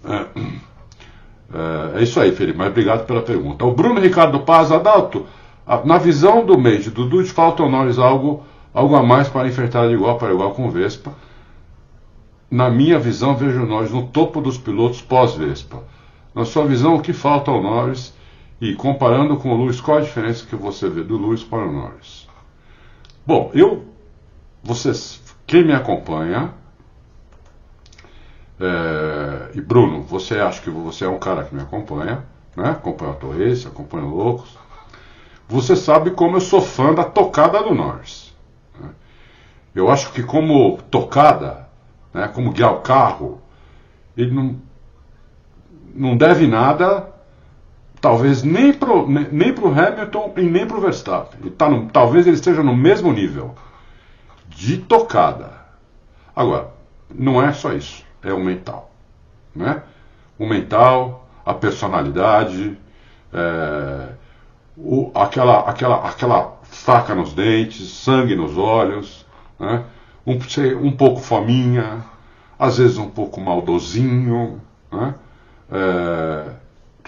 [0.04, 0.14] É,
[1.52, 3.64] é, é, isso aí, Felipe, mas obrigado pela pergunta.
[3.64, 5.26] O Bruno Ricardo Paz, Adalto,
[5.84, 9.94] na visão do mês do Dudu, falta nós algo, algo a mais para enfrentar de
[9.94, 11.12] igual para igual com Vespa.
[12.50, 15.82] Na minha visão, vejo nós no topo dos pilotos pós-Vespa.
[16.34, 18.12] Na sua visão, o que falta ao Norris?
[18.60, 21.72] E comparando com o Lewis, qual a diferença que você vê do Lewis para o
[21.72, 22.28] Norris?
[23.26, 23.86] Bom, eu,
[24.62, 26.52] vocês, quem me acompanha,
[28.60, 32.70] é, e Bruno, você acha que você é um cara que me acompanha, né?
[32.70, 34.58] acompanha a Torres, acompanha o Loucos.
[35.48, 38.34] Você sabe como eu sou fã da tocada do Norris.
[38.78, 38.90] Né?
[39.74, 41.68] Eu acho que como tocada,
[42.12, 43.40] né, como guiar o carro,
[44.16, 44.56] ele não,
[45.94, 47.09] não deve nada,
[48.00, 51.38] talvez nem pro, nem pro Hamilton e nem pro Verstappen.
[51.40, 53.54] Ele tá no, talvez ele esteja no mesmo nível
[54.48, 55.50] de tocada.
[56.34, 56.68] Agora,
[57.14, 58.90] não é só isso é o mental.
[59.54, 59.82] Né?
[60.38, 62.78] O mental, a personalidade,
[63.32, 64.08] é,
[64.76, 69.26] o, aquela, aquela, aquela faca nos dentes, sangue nos olhos,
[69.58, 69.84] né?
[70.26, 70.38] um,
[70.82, 72.04] um pouco fominha,
[72.58, 74.60] às vezes um pouco maldosinho.
[74.90, 75.14] Né?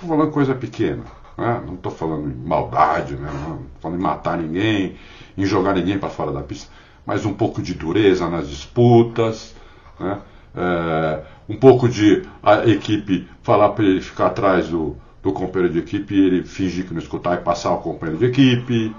[0.02, 1.04] Estou falando coisa pequena,
[1.38, 1.62] né?
[1.64, 3.30] não estou falando em maldade, né?
[3.32, 4.96] não falando em matar ninguém,
[5.38, 6.72] em jogar ninguém para fora da pista,
[7.06, 9.54] mas um pouco de dureza nas disputas.
[10.00, 10.18] Né?
[10.54, 15.80] é, um pouco de a equipe falar para ele ficar atrás do, do companheiro de
[15.80, 18.94] equipe e ele fingir que não escutar e passar o companheiro de equipe.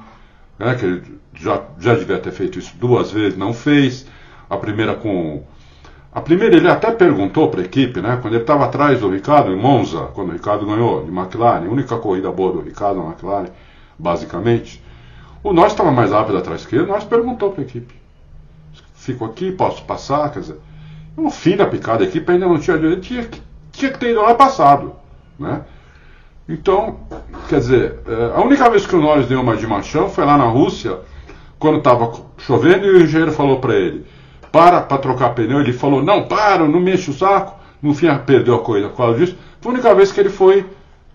[0.57, 4.05] Né, que ele já, já devia ter feito isso duas vezes, não fez.
[4.49, 5.43] A primeira com.
[6.13, 8.19] A primeira ele até perguntou para a equipe, né?
[8.21, 11.97] Quando ele estava atrás do Ricardo em Monza, quando o Ricardo ganhou de McLaren, única
[11.97, 13.49] corrida boa do Ricardo na McLaren,
[13.97, 14.83] basicamente.
[15.43, 17.95] O nós estava mais rápido atrás que ele, nós perguntou para a equipe.
[18.93, 20.31] Fico aqui, posso passar?
[20.31, 20.57] Quer dizer,
[21.17, 23.27] no fim da picada, a equipe ainda não tinha direito, tinha,
[23.71, 24.93] tinha que ter ido lá passado.
[25.39, 25.61] Né?
[26.47, 26.99] Então,
[27.49, 30.37] quer dizer, é, a única vez que o Norris deu uma de machão foi lá
[30.37, 30.99] na Rússia,
[31.57, 34.05] quando estava chovendo e o engenheiro falou para ele:
[34.53, 35.59] para para trocar pneu.
[35.59, 37.59] Ele falou: não, para, não mexe o saco.
[37.81, 39.37] No fim, perdeu a coisa por causa disso.
[39.59, 40.65] Foi a única vez que ele foi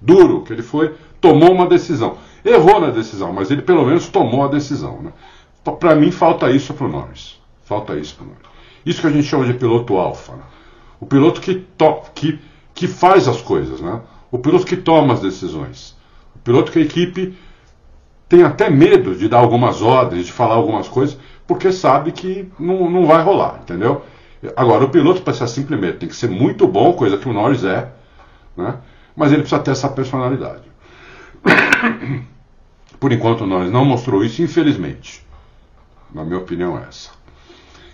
[0.00, 2.18] duro que ele foi, tomou uma decisão.
[2.44, 5.02] Errou na decisão, mas ele pelo menos tomou a decisão.
[5.02, 5.12] Né?
[5.78, 7.38] Para mim, falta isso para o Norris.
[7.64, 8.42] Falta isso para o Norris.
[8.86, 10.32] Isso que a gente chama de piloto alfa.
[10.32, 10.42] Né?
[11.00, 12.38] O piloto que, to que,
[12.74, 13.80] que faz as coisas.
[13.80, 14.00] Né?
[14.30, 15.96] O piloto que toma as decisões.
[16.34, 17.36] O piloto que a equipe
[18.28, 21.18] tem até medo de dar algumas ordens, de falar algumas coisas,
[21.48, 24.04] porque sabe que não, não vai rolar, entendeu?
[24.54, 27.90] Agora, o piloto precisa simplesmente tem que ser muito bom, coisa que o Norris é,
[28.56, 28.76] né?
[29.16, 30.62] mas ele precisa ter essa personalidade.
[33.00, 35.26] Por enquanto, o Norris não mostrou isso, infelizmente.
[36.12, 37.10] Na minha opinião, é essa.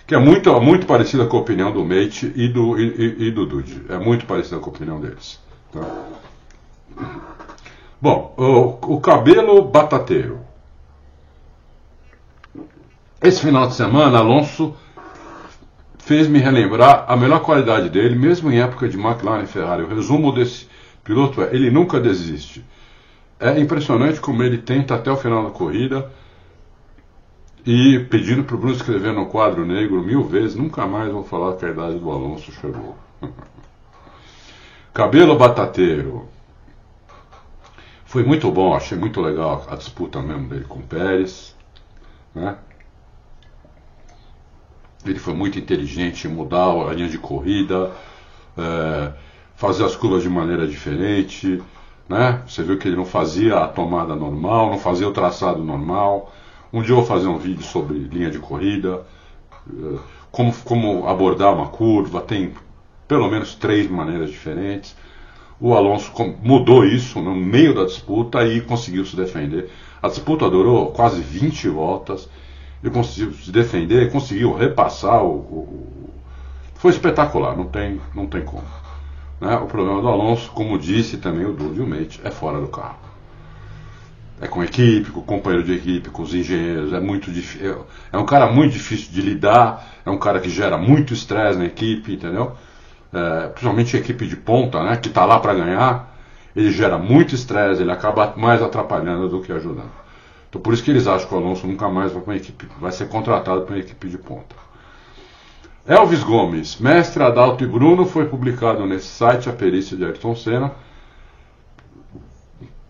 [0.07, 3.47] Que é muito, muito parecida com a opinião do Mate e do, e, e do
[3.47, 3.83] Dude.
[3.89, 5.41] É muito parecida com a opinião deles.
[5.73, 5.81] Tá?
[8.01, 10.41] Bom, o, o cabelo batateiro.
[13.25, 14.77] Esse final de semana, Alonso
[15.97, 19.83] fez me relembrar a melhor qualidade dele, mesmo em época de McLaren e Ferrari.
[19.83, 20.69] O resumo desse
[21.03, 22.63] piloto é: ele nunca desiste.
[23.41, 26.13] É impressionante como ele tenta até o final da corrida
[27.65, 31.57] e pedindo para o Bruno escrever no quadro negro mil vezes, nunca mais vou falar
[31.57, 32.95] que a idade do Alonso chegou.
[34.93, 36.29] Cabelo batateiro.
[38.05, 41.57] Foi muito bom, achei muito legal a disputa mesmo dele com o Pérez.
[42.35, 42.55] Né?
[45.05, 47.91] Ele foi muito inteligente em mudar a linha de corrida,
[48.57, 49.13] é,
[49.55, 51.63] fazer as curvas de maneira diferente.
[52.09, 52.43] Né?
[52.47, 56.33] Você viu que ele não fazia a tomada normal, não fazia o traçado normal.
[56.73, 59.05] Um dia eu vou fazer um vídeo sobre linha de corrida,
[59.69, 59.99] é,
[60.31, 62.21] como, como abordar uma curva.
[62.21, 62.53] Tem
[63.07, 64.97] pelo menos três maneiras diferentes.
[65.61, 69.71] O Alonso mudou isso no meio da disputa e conseguiu se defender.
[70.03, 72.29] A disputa durou quase 20 voltas
[72.85, 76.11] ele conseguiu se defender, conseguiu repassar o, o,
[76.75, 78.63] foi espetacular, não tem, não tem como.
[79.41, 79.57] Né?
[79.57, 82.99] O problema do Alonso, como disse também o Dudu Mate, é fora do carro.
[84.39, 87.87] É com equipe, com o companheiro de equipe, com os engenheiros, é muito difícil.
[88.13, 91.59] É, é um cara muito difícil de lidar, é um cara que gera muito estresse
[91.59, 92.53] na equipe, entendeu?
[93.11, 96.15] É, principalmente a equipe de ponta, né, que está lá para ganhar,
[96.55, 100.04] ele gera muito estresse, ele acaba mais atrapalhando do que ajudando.
[100.55, 102.93] Então por isso que eles acham que o Alonso nunca mais vai, uma equipe, vai
[102.93, 104.55] ser contratado para uma equipe de ponta.
[105.85, 110.71] Elvis Gomes, Mestre Adalto e Bruno, foi publicado nesse site a perícia de Ayrton Senna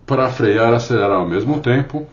[0.04, 2.06] para frear e acelerar ao mesmo tempo,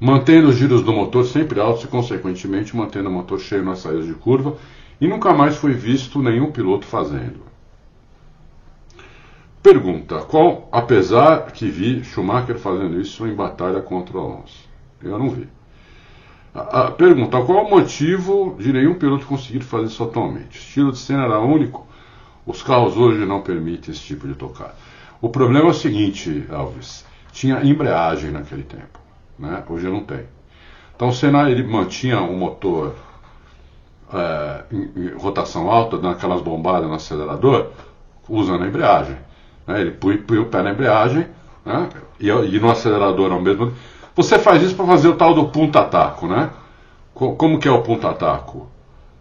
[0.00, 4.06] mantendo os giros do motor sempre altos e, consequentemente, mantendo o motor cheio nas saídas
[4.06, 4.56] de curva,
[4.98, 7.47] e nunca mais foi visto nenhum piloto fazendo.
[9.62, 14.68] Pergunta: qual, apesar que vi Schumacher fazendo isso em batalha contra o Alonso?
[15.02, 15.48] Eu não vi.
[16.54, 20.58] A, a, pergunta: qual o motivo de nenhum piloto conseguir fazer isso atualmente?
[20.58, 21.86] O estilo de cena era único?
[22.46, 24.74] Os carros hoje não permitem esse tipo de tocada.
[25.20, 28.98] O problema é o seguinte, Alves: tinha embreagem naquele tempo,
[29.38, 29.62] né?
[29.68, 30.24] hoje não tem.
[30.94, 32.94] Então o Senna ele mantinha o motor
[34.12, 37.70] é, em, em rotação alta, dando aquelas bombadas no acelerador,
[38.28, 39.16] usando a embreagem.
[39.68, 39.82] Né?
[39.82, 41.26] Ele põe, põe, o pé na embreagem
[41.64, 41.88] né?
[42.18, 43.78] e, e, no acelerador ao mesmo tempo.
[44.16, 46.50] Você faz isso para fazer o tal do punta-taco, né?
[47.14, 48.68] Como que é o punta-taco?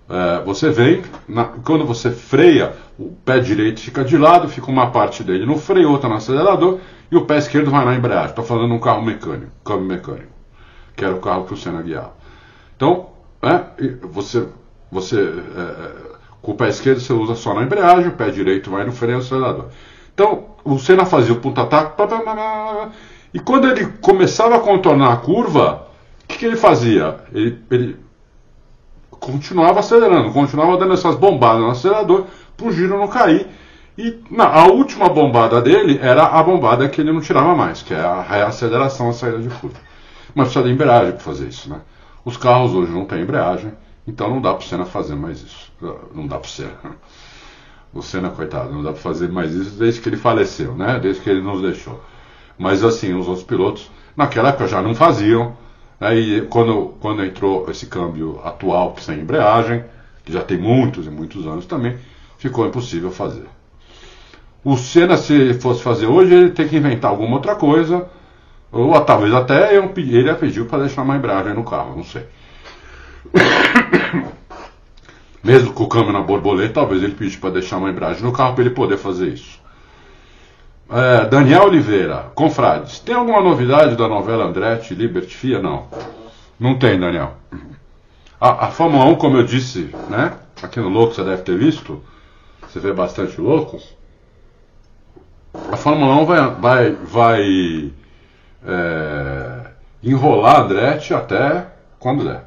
[0.09, 4.89] É, você vem, na, quando você freia, o pé direito fica de lado, fica uma
[4.89, 6.79] parte dele no freio, outra no acelerador,
[7.11, 8.29] e o pé esquerdo vai na embreagem.
[8.29, 10.31] Estou falando um carro mecânico, câmbio mecânico,
[10.95, 12.13] que era o carro que o Senna guiava.
[12.75, 13.09] Então,
[13.41, 13.61] é,
[14.03, 14.47] você,
[14.91, 18.85] você é, com o pé esquerdo você usa só na embreagem, o pé direito vai
[18.85, 19.65] no freio e acelerador.
[20.17, 22.01] Então, o Senna fazia o ponta-ataque,
[23.31, 25.87] e quando ele começava a contornar a curva,
[26.23, 27.19] o que, que, ele fazia?
[27.31, 27.99] Ele, ele,
[29.11, 32.25] continuava acelerando, continuava dando essas bombadas no acelerador
[32.57, 33.45] para o giro não cair.
[33.95, 37.93] E na, a última bombada dele era a bombada que ele não tirava mais, que
[37.93, 39.77] é a reaceleração, a saída de curva.
[40.33, 41.79] Mas precisa de embreagem para fazer isso, né?
[42.25, 43.71] Os carros hoje não têm embreagem,
[44.07, 45.71] então não dá para o Senna fazer mais isso.
[46.11, 46.97] Não dá para o Senna.
[47.97, 50.99] O Senna, coitado, não dá para fazer mais isso desde que ele faleceu, né?
[50.99, 51.99] Desde que ele nos deixou.
[52.55, 55.57] Mas assim, os outros pilotos, naquela época já não faziam.
[55.99, 56.15] Né?
[56.15, 59.83] E quando, quando entrou esse câmbio atual, sem embreagem,
[60.23, 61.97] que já tem muitos e muitos anos também,
[62.37, 63.47] ficou impossível fazer.
[64.63, 68.07] O Senna, se fosse fazer hoje, ele tem que inventar alguma outra coisa,
[68.71, 72.27] ou talvez até ele pediu para deixar uma embreagem no carro, não sei.
[75.43, 78.53] Mesmo com o câmbio na borboleta, talvez ele pedisse para deixar uma embreagem no carro
[78.53, 79.59] para ele poder fazer isso.
[80.89, 85.61] É, Daniel Oliveira, confrades, tem alguma novidade da novela Andretti, Liberty FIA?
[85.61, 85.87] Não.
[86.59, 87.33] Não tem, Daniel.
[88.39, 90.33] A, a Fórmula 1, como eu disse, né?
[90.61, 92.01] Aqui no Louco você deve ter visto.
[92.61, 93.95] Você vê bastante loucos.
[95.71, 97.91] a Fórmula 1 vai, vai, vai
[98.65, 99.71] é,
[100.03, 101.67] enrolar Andretti até
[101.99, 102.46] quando der.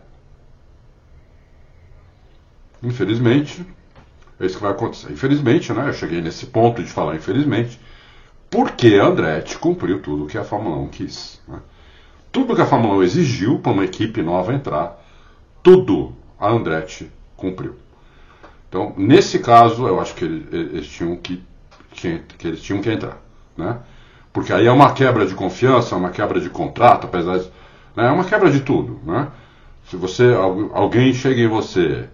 [2.83, 3.65] Infelizmente,
[4.39, 5.13] é isso que vai acontecer.
[5.13, 5.89] Infelizmente, né?
[5.89, 7.79] Eu cheguei nesse ponto de falar infelizmente,
[8.51, 11.41] porque Andretti cumpriu tudo que a Fórmula 1 quis.
[11.47, 11.59] Né?
[12.33, 14.99] Tudo que a Fórmula 1 exigiu para uma equipe nova entrar,
[15.63, 17.77] tudo a Andretti cumpriu.
[18.69, 21.43] Então, nesse caso, eu acho que eles, eles tinham que,
[21.93, 23.21] que, que, eles tinham que entrar,
[23.57, 23.79] né?
[24.33, 27.47] Porque aí é uma quebra de confiança, uma quebra de contrato, apesar de,
[27.97, 28.07] né?
[28.07, 29.29] é uma quebra de tudo, né?
[29.89, 30.33] Se você
[30.73, 32.09] alguém chega em você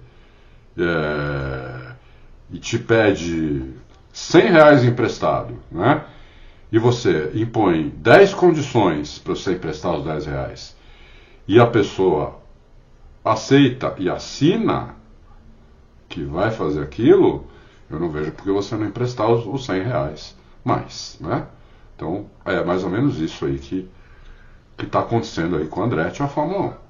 [0.78, 1.92] é,
[2.50, 3.74] e te pede
[4.12, 6.04] 100 reais emprestado, né?
[6.70, 10.76] E você impõe 10 condições para você emprestar os 10 reais
[11.46, 12.40] e a pessoa
[13.24, 14.94] aceita e assina
[16.08, 17.46] que vai fazer aquilo,
[17.90, 21.46] eu não vejo porque você não emprestar os, os 100 reais mais, né?
[21.94, 23.88] Então, é mais ou menos isso aí que
[24.78, 26.85] está acontecendo aí com o Andretti a Fórmula 1.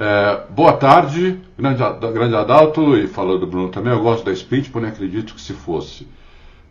[0.00, 1.82] É, boa tarde, grande,
[2.12, 5.52] grande Adalto, e falando do Bruno também, eu gosto da Sprint, porém acredito que se
[5.52, 6.06] fosse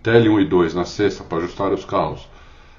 [0.01, 2.25] TL1 e 2 na sexta para ajustar os carros,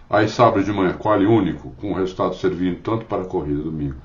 [0.09, 3.96] aí sábado de manhã, quali único, com o resultado servindo tanto para a corrida domingo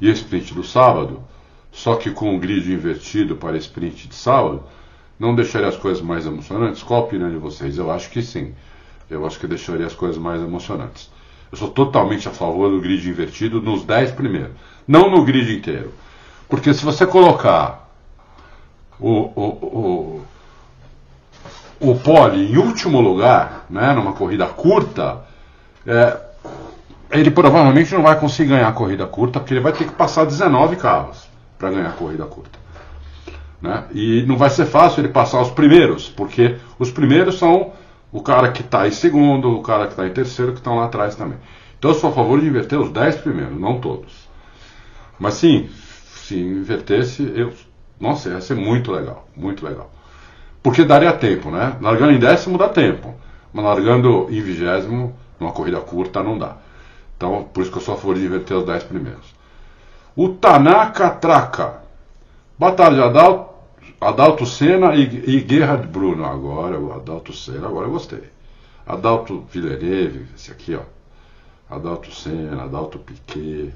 [0.00, 1.22] e a sprint do sábado,
[1.70, 4.64] só que com o grid invertido para a sprint de sábado,
[5.16, 6.82] não deixaria as coisas mais emocionantes?
[6.82, 7.78] Qual a opinião de vocês?
[7.78, 8.52] Eu acho que sim.
[9.08, 11.08] Eu acho que deixaria as coisas mais emocionantes.
[11.52, 14.52] Eu sou totalmente a favor do grid invertido nos 10 primeiros,
[14.88, 15.92] não no grid inteiro.
[16.48, 17.90] Porque se você colocar
[18.98, 20.22] o, o,
[21.80, 25.18] o, o pole em último lugar, né, numa corrida curta,
[25.86, 26.18] é,
[27.10, 30.24] ele provavelmente não vai conseguir ganhar a corrida curta, porque ele vai ter que passar
[30.24, 31.28] 19 carros
[31.58, 32.58] para ganhar a corrida curta.
[33.60, 33.84] Né?
[33.92, 37.72] E não vai ser fácil ele passar os primeiros, porque os primeiros são
[38.10, 40.86] o cara que está em segundo, o cara que está em terceiro, que estão lá
[40.86, 41.38] atrás também.
[41.78, 44.27] Então eu sou a favor de inverter os 10 primeiros, não todos.
[45.18, 45.68] Mas sim,
[46.28, 47.52] se invertesse, eu.
[47.98, 49.90] Nossa, ia ser muito legal, muito legal.
[50.62, 51.76] Porque daria tempo, né?
[51.80, 53.14] Largando em décimo dá tempo.
[53.52, 56.56] Mas largando em vigésimo, numa corrida curta, não dá.
[57.16, 59.34] Então, por isso que eu favor de inverter os 10 primeiros.
[60.14, 61.82] O Tanaka Traka.
[62.58, 63.54] Batalha Adalto,
[64.00, 66.24] Adalto Senna e, e Gerhard Bruno.
[66.24, 68.24] Agora, o Adalto Senna, agora eu gostei.
[68.86, 70.82] Adalto Villeneuve, esse aqui, ó.
[71.74, 73.72] Adalto Senna, Adalto Piquet,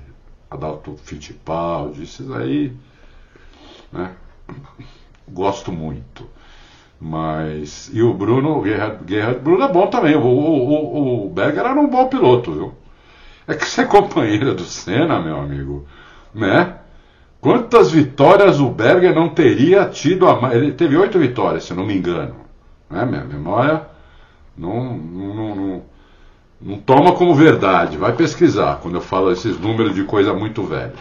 [0.53, 2.73] Adalto Fittipaldi, esses aí,
[3.91, 4.13] né?
[5.27, 6.29] Gosto muito.
[7.01, 7.91] Mas.
[7.93, 10.15] E o Bruno, Gerhard, Bruno é bom também.
[10.15, 12.75] O, o, o, Berger era um bom piloto, viu?
[13.49, 15.87] É que você é companheiro do Senna, meu amigo,
[16.35, 16.77] né?
[17.41, 20.29] Quantas vitórias o Berger não teria tido?
[20.29, 20.55] A...
[20.55, 22.37] Ele teve oito vitórias, se não me engano.
[22.89, 23.05] Né?
[23.05, 23.87] Minha memória
[24.57, 25.83] não, não, não,
[26.63, 27.97] não, toma como verdade.
[27.97, 30.95] Vai pesquisar quando eu falo esses números de coisa muito velha.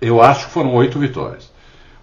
[0.00, 1.52] Eu acho que foram oito vitórias.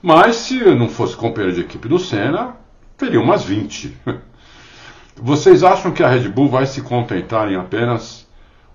[0.02, 2.56] Mas se eu não fosse companheiro de equipe do Senna,
[2.98, 3.98] teria umas 20.
[5.16, 8.28] Vocês acham que a Red Bull vai se contentar em apenas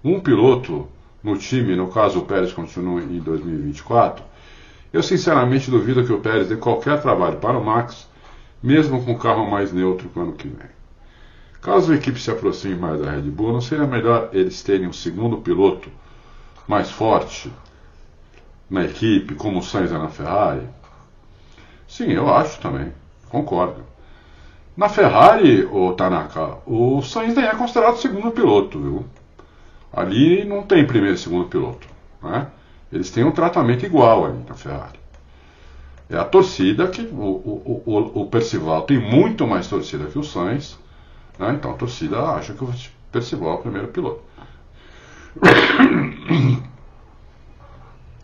[0.04, 0.88] um piloto
[1.22, 4.24] no time, no caso o Pérez continua em 2024,
[4.92, 8.08] eu sinceramente duvido que o Pérez dê qualquer trabalho para o Max,
[8.62, 10.77] mesmo com o carro mais neutro para o ano que vem.
[11.60, 14.92] Caso a equipe se aproxime mais da Red Bull, não seria melhor eles terem um
[14.92, 15.90] segundo piloto
[16.66, 17.52] mais forte
[18.70, 20.66] na equipe, como o Sainz é na Ferrari?
[21.86, 22.92] Sim, eu acho também,
[23.28, 23.82] concordo.
[24.76, 29.04] Na Ferrari, o Tanaka, o Sainz nem é considerado segundo piloto, viu?
[29.92, 31.88] Ali não tem primeiro e segundo piloto.
[32.22, 32.46] Né?
[32.92, 34.98] Eles têm um tratamento igual ali na Ferrari.
[36.10, 37.02] É a torcida que.
[37.02, 40.78] O, o, o, o Percival tem muito mais torcida que o Sainz.
[41.38, 41.52] Né?
[41.58, 42.74] Então a torcida acha que o
[43.12, 44.20] Percival é o primeiro piloto.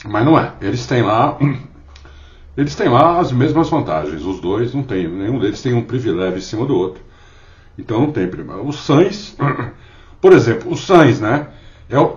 [0.04, 0.52] Mas não é.
[0.60, 1.38] Eles têm lá.
[2.56, 4.24] Eles têm lá as mesmas vantagens.
[4.24, 5.08] Os dois não tem.
[5.08, 7.02] Nenhum deles tem um privilégio em cima do outro.
[7.78, 8.66] Então não tem primeiro.
[8.66, 9.36] O Sainz.
[10.20, 11.48] Por exemplo, o Sainz, né?
[11.88, 12.16] É o...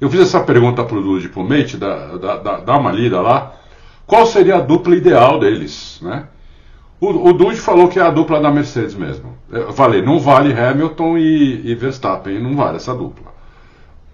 [0.00, 3.54] Eu fiz essa pergunta para o Dude Pomete, dá, dá, dá uma lida lá.
[4.06, 6.26] Qual seria a dupla ideal deles, né?
[7.00, 9.36] O, o Dude falou que é a dupla da Mercedes mesmo.
[9.50, 13.34] Eu falei, não vale Hamilton e, e Verstappen, não vale essa dupla.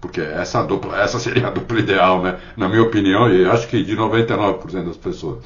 [0.01, 2.37] Porque essa dupla, essa seria a dupla ideal, né?
[2.57, 5.43] Na minha opinião, e acho que de 99% das pessoas.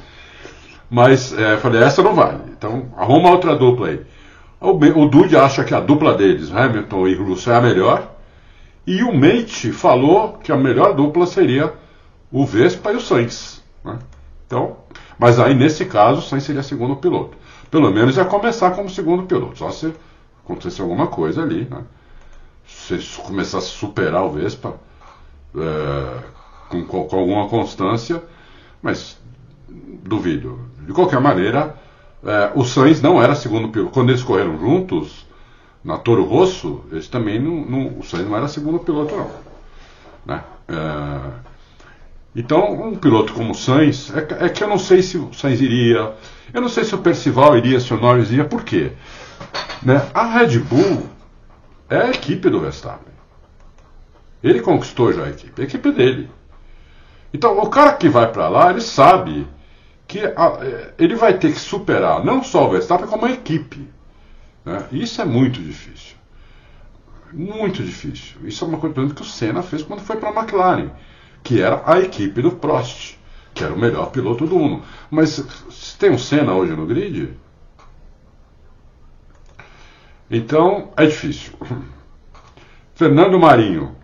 [0.89, 2.39] Mas é, falei, essa não vale.
[2.57, 4.01] Então arruma outra dupla aí.
[4.59, 8.15] O, o Dude acha que a dupla deles, Hamilton e Russell, é a melhor.
[8.85, 11.73] E o Mate falou que a melhor dupla seria
[12.31, 13.61] o Vespa e o Sainz.
[13.83, 13.99] Né?
[14.45, 14.77] Então,
[15.17, 17.37] Mas aí, nesse caso, o Sainz seria segundo piloto.
[17.71, 19.93] Pelo menos ia começar como segundo piloto, só se
[20.43, 21.83] acontecesse alguma coisa ali, né?
[22.65, 24.75] Se começasse a superar o Vespa
[25.55, 26.19] é,
[26.69, 28.21] com, com, alguma constância,
[28.81, 29.17] mas
[30.03, 30.59] duvido.
[30.85, 31.75] De qualquer maneira,
[32.23, 33.91] é, o Sainz não era segundo piloto.
[33.91, 35.25] Quando eles correram juntos,
[35.83, 39.31] na Toro Rosso, eles também não, não, o Sainz não era segundo piloto, não.
[40.25, 40.43] Né?
[40.67, 41.46] É,
[42.35, 45.59] então, um piloto como o Sainz, é, é, que eu não sei se o Sainz
[45.59, 46.13] iria,
[46.53, 48.91] eu não sei se o Percival iria, se o Norris iria, por quê?
[49.81, 50.07] Né?
[50.13, 51.07] A Red Bull
[51.89, 53.13] é a equipe do Verstappen.
[54.43, 56.29] Ele conquistou já a equipe, a equipe dele.
[57.33, 59.47] Então, o cara que vai para lá, ele sabe
[60.07, 63.87] que a, é, ele vai ter que superar não só o Verstappen, como a equipe.
[64.63, 64.85] Né?
[64.91, 66.15] Isso é muito difícil.
[67.33, 68.37] Muito difícil.
[68.43, 70.91] Isso é uma coisa que o Senna fez quando foi para a McLaren,
[71.47, 73.17] que era a equipe do Prost,
[73.53, 74.83] que era o melhor piloto do mundo.
[75.09, 77.29] Mas tem um Senna hoje no grid?
[80.29, 81.53] Então é difícil.
[82.95, 83.95] Fernando Marinho.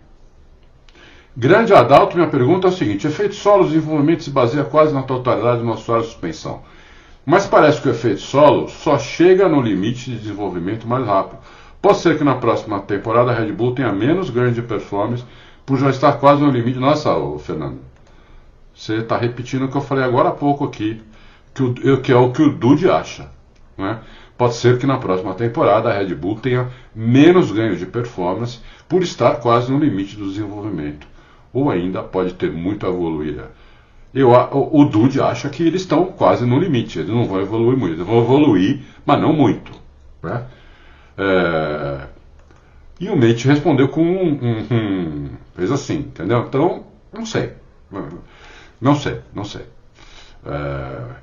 [1.36, 5.02] Grande Adalto, minha pergunta é o seguinte: efeito solo, o desenvolvimento se baseia quase na
[5.02, 6.62] totalidade do nosso de suspensão.
[7.26, 11.40] Mas parece que o efeito solo só chega no limite de desenvolvimento mais rápido.
[11.82, 15.22] Pode ser que na próxima temporada a Red Bull tenha menos ganho de performance
[15.64, 16.78] por já estar quase no limite.
[16.78, 17.78] Nossa, ô, Fernando,
[18.74, 21.02] você está repetindo o que eu falei agora há pouco aqui,
[21.54, 23.30] que, o, que é o que o Dude acha.
[23.76, 23.98] Né?
[24.36, 29.02] Pode ser que na próxima temporada a Red Bull tenha menos ganho de performance por
[29.02, 31.06] estar quase no limite do desenvolvimento.
[31.52, 33.44] Ou ainda pode ter muito a evoluir
[34.14, 37.76] eu, o, o Dude acha que eles estão quase no limite, eles não vão evoluir
[37.76, 39.72] muito, eles vão evoluir, mas não muito.
[40.22, 40.44] Né?
[41.18, 42.06] É,
[43.00, 46.44] e o Mate respondeu com um, um, um, fez assim, entendeu?
[46.46, 47.52] Então, não sei.
[48.80, 49.66] Não sei, não sei.
[50.46, 51.16] É,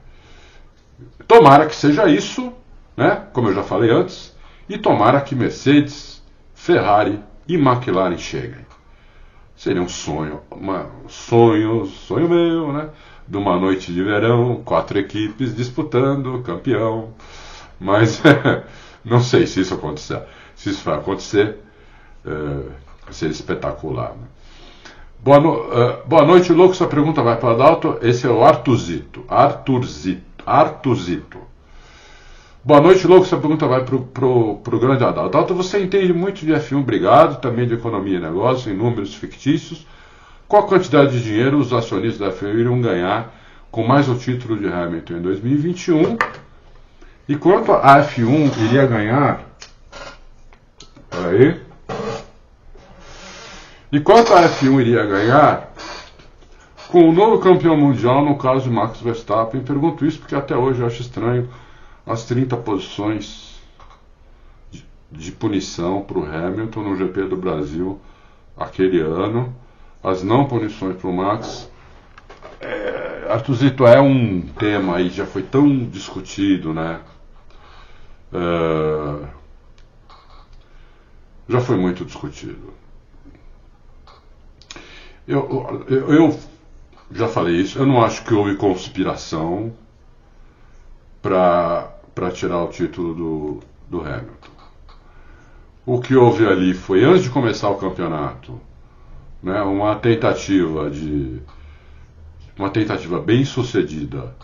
[1.28, 2.52] tomara que seja isso,
[2.96, 3.28] né?
[3.34, 4.36] Como eu já falei antes,
[4.68, 6.22] e tomara que Mercedes,
[6.54, 8.66] Ferrari e McLaren cheguem.
[9.56, 12.90] Seria um sonho, uma, sonho, sonho meu, né?
[13.28, 17.14] De uma noite de verão, quatro equipes disputando, campeão.
[17.80, 18.22] Mas
[19.06, 20.22] não sei se isso acontecer.
[20.62, 21.58] Se isso vai acontecer,
[22.24, 24.10] é, seria espetacular.
[24.10, 24.28] Né?
[25.18, 26.76] Boa, no, uh, boa noite, louco.
[26.76, 27.98] Sua pergunta vai para o Adalto.
[28.00, 29.26] Esse é o Artuzito.
[29.28, 30.44] Artuzito.
[30.46, 31.40] Artuzito.
[32.64, 33.26] Boa noite, louco.
[33.26, 35.36] Essa pergunta vai para o grande Adalto.
[35.36, 39.88] Adalto, você entende muito de F1, obrigado, também de economia e negócio, em números fictícios.
[40.48, 43.34] Qual a quantidade de dinheiro os acionistas da F1 irão ganhar
[43.72, 46.18] com mais o título de Hamilton em 2021?
[47.28, 49.51] E quanto a F1 iria ganhar.
[51.12, 51.62] Peraí.
[53.92, 55.70] E quanto a F1 iria ganhar
[56.88, 59.62] com o novo campeão mundial, no caso de Max Verstappen?
[59.62, 61.50] Pergunto isso porque até hoje eu acho estranho
[62.08, 63.60] as 30 posições
[64.72, 68.00] de, de punição para o Hamilton no GP do Brasil
[68.58, 69.54] aquele ano,
[70.02, 71.70] as não punições para o Max.
[72.62, 77.02] É, Artuzito é um tema aí, já foi tão discutido, né?
[78.34, 79.41] É,
[81.48, 82.74] já foi muito discutido.
[85.28, 86.40] Eu, eu, eu,
[87.12, 89.74] já falei isso, eu não acho que houve conspiração
[91.22, 94.52] para tirar o título do, do Hamilton.
[95.86, 98.60] O que houve ali foi, antes de começar o campeonato,
[99.42, 101.42] né, uma tentativa de.
[102.58, 104.36] uma tentativa bem sucedida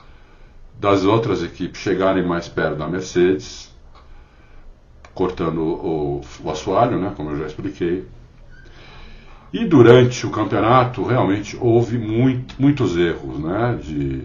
[0.79, 3.73] das outras equipes chegarem mais perto da Mercedes,
[5.18, 8.05] cortando o, o assoalho, né, como eu já expliquei.
[9.51, 14.24] E durante o campeonato realmente houve muito, muitos erros né, de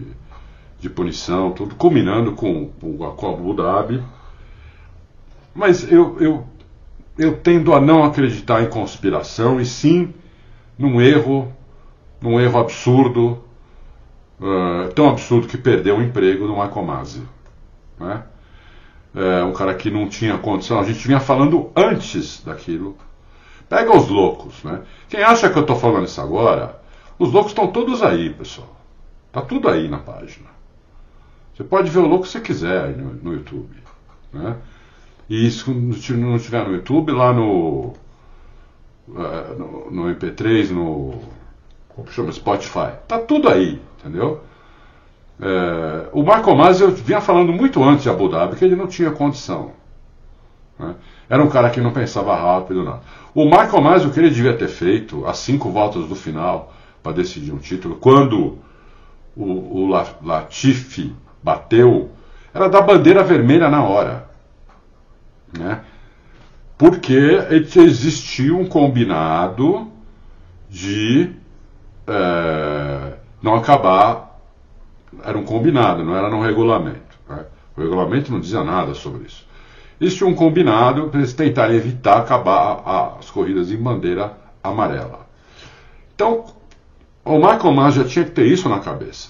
[0.83, 4.03] de punição, tudo, culminando com, com a Abu Dhabi.
[5.55, 6.47] Mas eu, eu,
[7.17, 10.13] eu tendo a não acreditar em conspiração e sim
[10.77, 11.53] num erro,
[12.19, 13.41] num erro absurdo,
[14.41, 17.23] uh, tão absurdo que perdeu o emprego do Michael Masi.
[17.97, 18.21] Né?
[19.15, 22.97] É, um cara que não tinha condição, a gente vinha falando antes daquilo.
[23.69, 24.81] Pega os loucos, né?
[25.07, 26.81] Quem acha que eu estou falando isso agora,
[27.17, 28.75] os loucos estão todos aí, pessoal.
[29.31, 30.49] Tá tudo aí na página.
[31.53, 33.75] Você pode ver o louco que quiser no, no YouTube.
[34.31, 34.57] Né?
[35.29, 37.93] E se não estiver no YouTube, lá no,
[39.07, 41.19] uh, no, no, MP3, no
[41.89, 42.93] como chama, Spotify.
[43.07, 44.41] Tá tudo aí, entendeu?
[45.41, 48.87] É, o Marco Mas eu vinha falando muito antes de Abu Dhabi que ele não
[48.87, 49.71] tinha condição.
[50.77, 50.95] Né?
[51.29, 52.99] Era um cara que não pensava rápido, não.
[53.33, 57.13] O Michael Mas, o que ele devia ter feito, às cinco voltas do final, para
[57.13, 58.59] decidir um título, quando
[59.35, 59.87] o, o
[60.21, 62.11] Latifi bateu
[62.53, 64.29] era da bandeira vermelha na hora.
[65.57, 65.81] Né?
[66.77, 67.39] Porque
[67.79, 69.91] existia um combinado
[70.69, 71.31] de
[72.07, 74.32] é, não acabar.
[75.23, 77.17] Era um combinado, não era no regulamento.
[77.29, 77.45] Né?
[77.75, 79.45] O regulamento não dizia nada sobre isso.
[79.99, 85.27] Existia um combinado para eles tentarem evitar acabar as corridas em bandeira amarela.
[86.15, 86.45] Então,
[87.23, 89.29] o Michael Mann já tinha que ter isso na cabeça.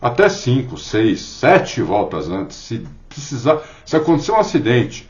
[0.00, 5.08] Até 5, 6, 7 voltas antes, se precisar, se acontecer um acidente,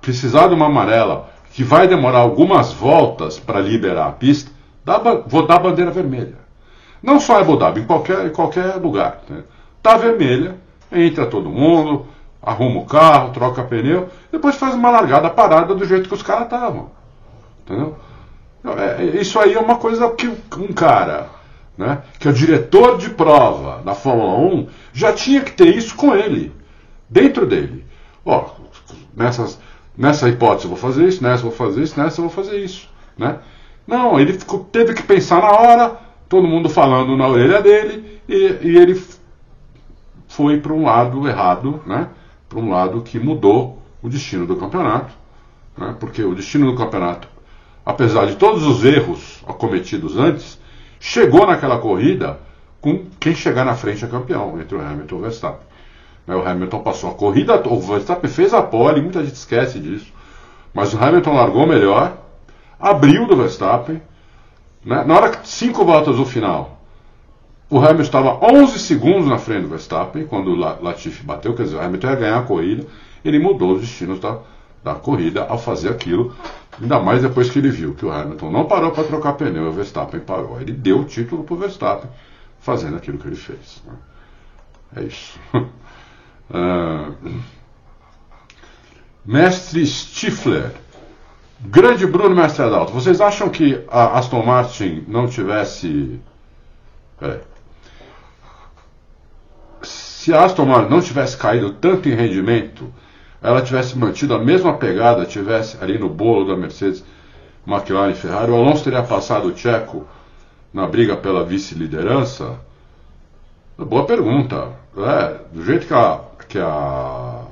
[0.00, 4.50] precisar de uma amarela, que vai demorar algumas voltas para liberar a pista,
[4.84, 6.38] dá, vou dar bandeira vermelha.
[7.02, 9.20] Não só em Abu Dhabi, em qualquer, em qualquer lugar.
[9.28, 9.42] Né?
[9.82, 10.56] Tá vermelha,
[10.92, 12.06] entra todo mundo,
[12.42, 16.44] arruma o carro, troca pneu, depois faz uma largada parada do jeito que os caras
[16.44, 16.90] estavam.
[17.64, 17.96] Entendeu?
[18.76, 21.28] É, é, isso aí é uma coisa que um cara,
[21.76, 25.94] né, que é o diretor de prova da Fórmula 1, já tinha que ter isso
[25.94, 26.52] com ele,
[27.08, 27.86] dentro dele.
[28.24, 28.50] Ó,
[29.16, 29.58] nessas,
[29.96, 32.58] nessa hipótese eu vou fazer isso, nessa eu vou fazer isso, nessa eu vou fazer
[32.58, 32.88] isso.
[33.16, 33.38] Né?
[33.86, 35.98] Não, ele ficou, teve que pensar na hora,
[36.30, 39.02] todo mundo falando na orelha dele, e, e ele
[40.28, 42.08] foi para um lado errado, né?
[42.48, 45.12] para um lado que mudou o destino do campeonato,
[45.76, 45.96] né?
[45.98, 47.26] porque o destino do campeonato,
[47.84, 50.60] apesar de todos os erros cometidos antes,
[51.00, 52.38] chegou naquela corrida
[52.80, 55.66] com quem chegar na frente é campeão, entre o Hamilton e o Verstappen.
[56.28, 56.36] Né?
[56.36, 60.12] O Hamilton passou a corrida, o Verstappen fez a pole, muita gente esquece disso,
[60.72, 62.16] mas o Hamilton largou melhor,
[62.78, 64.00] abriu do Verstappen,
[64.84, 65.04] né?
[65.04, 66.80] na hora cinco voltas do final,
[67.68, 71.76] o Hamilton estava 11 segundos na frente do Verstappen, quando o Latifi bateu, quer dizer,
[71.76, 72.86] o Hamilton ia ganhar a corrida,
[73.24, 74.38] ele mudou os destinos da,
[74.82, 76.34] da corrida ao fazer aquilo,
[76.80, 79.72] ainda mais depois que ele viu que o Hamilton não parou para trocar pneu o
[79.72, 80.60] Verstappen parou.
[80.60, 82.10] Ele deu o título para o Verstappen
[82.58, 83.82] fazendo aquilo que ele fez.
[83.86, 83.92] Né?
[84.96, 85.38] É isso.
[85.54, 87.14] uh,
[89.24, 90.72] mestre Stifler.
[91.62, 96.20] Grande Bruno Mestre Adalto, vocês acham que a Aston Martin não tivesse.
[97.18, 97.40] Peraí
[100.20, 102.92] se a Aston Martin não tivesse caído tanto em rendimento,
[103.40, 107.02] ela tivesse mantido a mesma pegada, tivesse ali no bolo da Mercedes,
[107.66, 110.06] McLaren e Ferrari, o Alonso teria passado o Tcheco
[110.74, 112.60] na briga pela vice-liderança?
[113.78, 114.72] Boa pergunta.
[114.94, 117.42] É, do jeito que a, que a,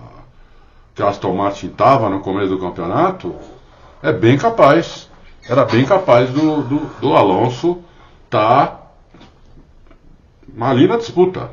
[0.95, 3.35] que a Aston Martin estava no começo do campeonato,
[4.03, 5.09] é bem capaz.
[5.49, 7.83] Era bem capaz do, do, do Alonso
[8.27, 8.67] estar
[10.59, 11.51] tá ali na disputa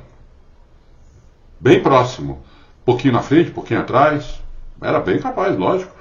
[1.59, 2.43] bem próximo.
[2.85, 4.39] Pouquinho na frente, pouquinho atrás.
[4.79, 5.91] Era bem capaz, lógico.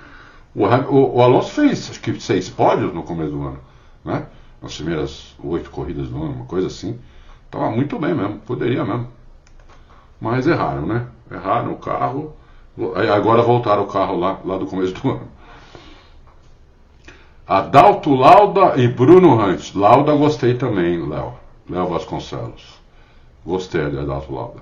[0.54, 3.58] O, o, o Alonso fez, acho que seis pódios no começo do ano.
[4.04, 4.26] Né?
[4.60, 6.98] Nas primeiras oito corridas do ano, uma coisa assim.
[7.46, 9.08] Estava muito bem mesmo, poderia mesmo.
[10.20, 11.06] Mas erraram, né?
[11.30, 12.36] Erraram o carro.
[13.14, 15.28] Agora voltaram o carro lá, lá do começo do ano.
[17.46, 19.74] Adalto Lauda e Bruno Hunt.
[19.74, 21.34] Lauda gostei também, Léo.
[21.68, 22.80] Léo Vasconcelos.
[23.44, 24.60] Gostei de Adalto Lauda.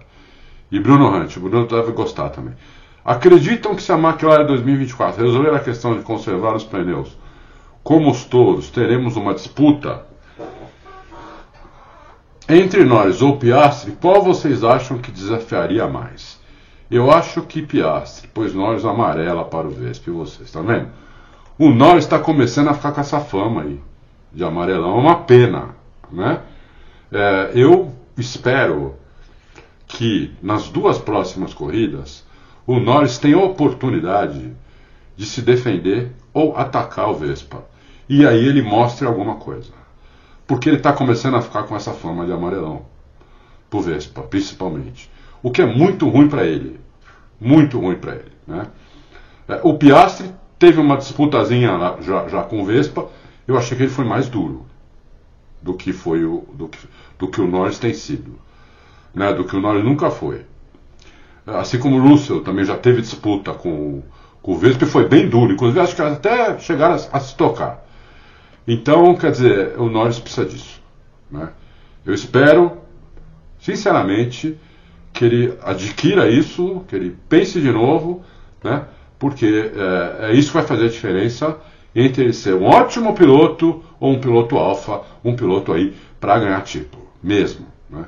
[0.70, 2.54] E Bruno o Bruno deve gostar também.
[3.04, 7.16] Acreditam que se a McLaren 2024 resolver a questão de conservar os pneus
[7.82, 10.06] como os touros, teremos uma disputa
[12.48, 16.40] entre nós ou Piastri, qual vocês acham que desafiaria mais?
[16.90, 20.88] Eu acho que Piastri, pois Norris amarela para o Vespa e vocês, tá vendo?
[21.58, 23.80] O Norris está começando a ficar com essa fama aí
[24.32, 25.76] de amarelão, é uma pena,
[26.10, 26.40] né?
[27.10, 28.94] É, eu espero
[29.86, 32.24] que nas duas próximas corridas
[32.66, 34.52] o Norris tem a oportunidade
[35.16, 37.64] de se defender ou atacar o Vespa.
[38.08, 39.72] E aí ele mostre alguma coisa.
[40.46, 42.86] Porque ele está começando a ficar com essa fama de amarelão.
[43.68, 45.10] Pro Vespa, principalmente.
[45.42, 46.80] O que é muito ruim para ele.
[47.40, 48.32] Muito ruim para ele.
[48.46, 48.66] Né?
[49.48, 50.30] É, o Piastri
[50.62, 53.08] teve uma disputazinha lá, já, já com o Vespa.
[53.48, 54.64] Eu achei que ele foi mais duro
[55.60, 56.78] do que foi o, do que,
[57.18, 58.38] do que o Norris tem sido
[59.12, 60.42] né, do que o Norris nunca foi.
[61.44, 64.04] Assim como o Russell também já teve disputa com,
[64.40, 67.34] com o Vespa e foi bem duro, inclusive acho que até chegaram a, a, se
[67.34, 67.84] tocar.
[68.66, 70.80] Então, quer dizer, o Norris precisa disso.
[71.28, 71.48] Né?
[72.06, 72.78] Eu espero,
[73.58, 74.56] sinceramente,
[75.12, 78.22] que ele adquira isso, que ele pense de novo,
[78.62, 78.84] né?
[79.22, 81.56] Porque é, é isso vai fazer a diferença
[81.94, 87.06] entre ser um ótimo piloto ou um piloto alfa, um piloto aí para ganhar título,
[87.22, 87.64] mesmo.
[87.88, 88.04] Né?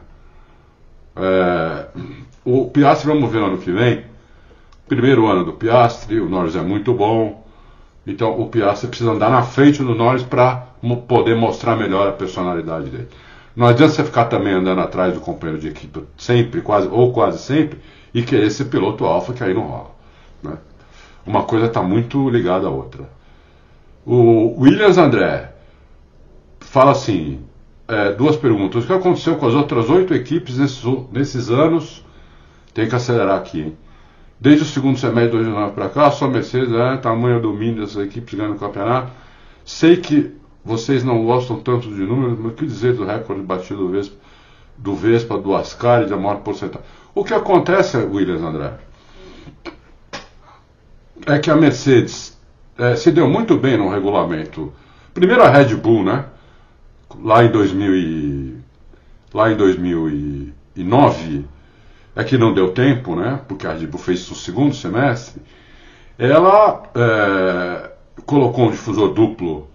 [1.14, 1.86] É,
[2.44, 4.02] o Piastri vamos ver ano que vem.
[4.88, 7.46] Primeiro ano do Piastri, o Norris é muito bom.
[8.04, 10.66] Então o Piastri precisa andar na frente do Norris para
[11.06, 13.08] poder mostrar melhor a personalidade dele.
[13.54, 17.38] Não adianta você ficar também andando atrás do companheiro de equipe sempre, quase ou quase
[17.38, 17.78] sempre,
[18.12, 19.94] e querer ser piloto alfa, que aí não rola.
[20.42, 20.58] Né?
[21.26, 23.08] Uma coisa está muito ligada à outra.
[24.04, 25.52] O Williams André
[26.60, 27.40] fala assim:
[27.88, 28.84] é, duas perguntas.
[28.84, 32.04] O que aconteceu com as outras oito equipes nesses, nesses anos?
[32.72, 33.74] Tem que acelerar aqui?
[34.40, 38.34] Desde o segundo semestre de 2009 para cá, só Mercedes é tamanho domínio dessas equipes
[38.34, 39.12] ganhando o campeonato.
[39.64, 40.34] Sei que
[40.64, 44.16] vocês não gostam tanto de números, mas o que dizer do recorde batido do Vespa,
[44.76, 46.86] do, Vespa, do Ascari, de maior porcentagem?
[47.14, 48.74] O que acontece, Williams André,
[51.26, 52.36] é que a Mercedes
[52.78, 54.72] é, se deu muito bem no regulamento.
[55.12, 56.24] Primeiro a Red Bull, né?
[57.22, 58.56] Lá em 2000 e,
[59.32, 61.44] lá em 2009,
[62.16, 63.40] é que não deu tempo, né?
[63.46, 65.40] Porque a Red Bull fez o segundo semestre.
[66.18, 67.90] Ela é,
[68.26, 69.68] colocou um difusor duplo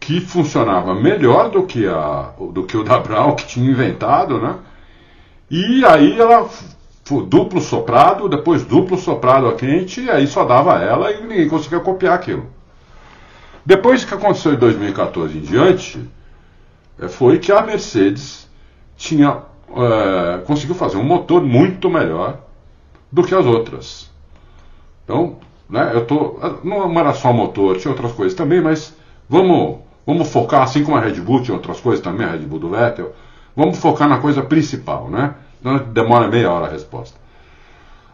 [0.00, 4.56] que funcionava melhor do que, a, do que o da Brown, que tinha inventado, né?
[5.50, 6.48] E aí ela
[7.26, 11.80] duplo soprado, depois duplo soprado a quente, e aí só dava ela e ninguém conseguia
[11.80, 12.46] copiar aquilo.
[13.64, 16.00] Depois que aconteceu em 2014 em diante,
[16.98, 18.48] eh, foi que a Mercedes
[18.96, 19.42] tinha
[19.76, 22.38] é, conseguiu fazer um motor muito melhor
[23.10, 24.10] do que as outras.
[25.02, 28.96] Então, né, eu tô, não era só motor, tinha outras coisas também, mas
[29.28, 32.60] vamos, vamos focar, assim como a Red Bull tinha outras coisas também, a Red Bull
[32.60, 33.12] do Vettel,
[33.56, 35.34] vamos focar na coisa principal, né?
[35.92, 37.18] Demora meia hora a resposta.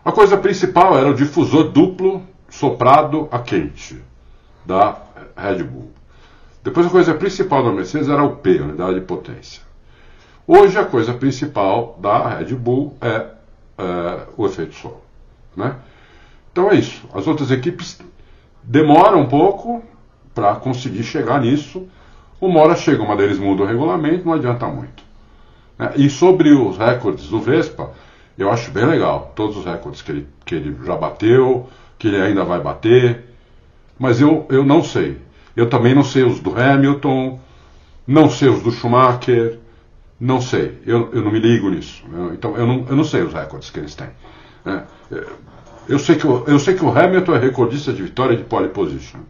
[0.04, 4.00] A coisa principal era o difusor duplo soprado a quente
[4.64, 4.96] da
[5.36, 5.90] Red Bull.
[6.62, 9.62] Depois a coisa principal da Mercedes era o P, unidade de potência.
[10.46, 13.26] Hoje a coisa principal da Red Bull é,
[13.78, 15.02] é o efeito solo.
[15.56, 15.74] Né?
[16.52, 17.08] Então é isso.
[17.12, 18.00] As outras equipes
[18.62, 19.82] demoram um pouco
[20.34, 21.88] para conseguir chegar nisso.
[22.40, 25.09] Uma hora chega, uma deles muda o regulamento, não adianta muito.
[25.80, 25.92] Né?
[25.96, 27.90] E sobre os recordes do Vespa,
[28.36, 29.32] eu acho bem legal.
[29.34, 33.24] Todos os recordes que ele, que ele já bateu, que ele ainda vai bater.
[33.98, 35.16] Mas eu, eu não sei.
[35.56, 37.40] Eu também não sei os do Hamilton,
[38.06, 39.58] não sei os do Schumacher,
[40.20, 40.78] não sei.
[40.84, 42.04] Eu, eu não me ligo nisso.
[42.12, 44.10] Eu, então eu não, eu não sei os recordes que eles têm.
[44.64, 44.84] Né?
[45.88, 48.68] Eu, sei que o, eu sei que o Hamilton é recordista de vitória de pole
[48.68, 49.20] position.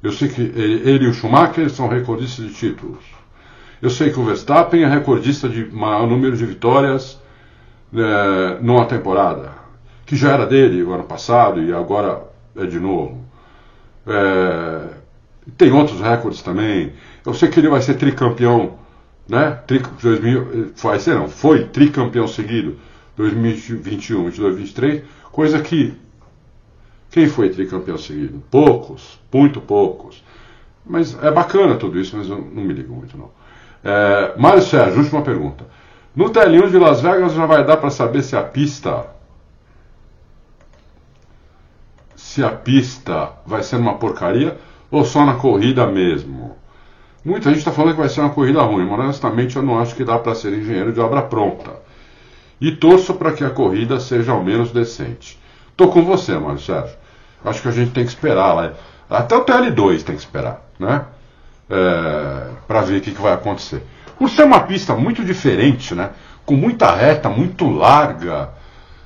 [0.00, 3.13] Eu sei que ele, ele e o Schumacher são recordistas de títulos.
[3.80, 7.20] Eu sei que o Verstappen é recordista de maior número de vitórias
[7.94, 9.52] é, numa temporada,
[10.06, 12.22] que já era dele o ano passado e agora
[12.56, 13.24] é de novo.
[14.06, 14.88] É,
[15.56, 16.92] tem outros recordes também.
[17.24, 18.78] Eu sei que ele vai ser tricampeão,
[19.28, 19.58] né?
[19.66, 22.76] Tri, 2000, vai ser não, foi tricampeão seguido
[23.16, 25.94] 2021, 2022, 2023, coisa que
[27.10, 28.42] quem foi tricampeão seguido?
[28.50, 30.20] Poucos, muito poucos.
[30.84, 33.30] Mas é bacana tudo isso, mas eu não me ligo muito não.
[33.84, 35.66] É, Mário Sérgio, última pergunta.
[36.16, 39.06] No telinho de Las Vegas já vai dar para saber se a pista.
[42.16, 44.56] Se a pista vai ser uma porcaria
[44.90, 46.56] ou só na corrida mesmo.
[47.24, 49.94] Muita gente está falando que vai ser uma corrida ruim, mas honestamente eu não acho
[49.94, 51.72] que dá para ser engenheiro de obra pronta.
[52.60, 55.38] E torço para que a corrida seja ao menos decente.
[55.70, 56.96] Estou com você, Mário Sérgio.
[57.44, 58.72] Acho que a gente tem que esperar lá.
[59.10, 61.04] Até o TL2 tem que esperar, né?
[61.70, 63.82] É, para ver o que, que, vai acontecer.
[64.18, 66.10] Por ser uma pista muito diferente, né,
[66.44, 68.50] com muita reta, muito larga,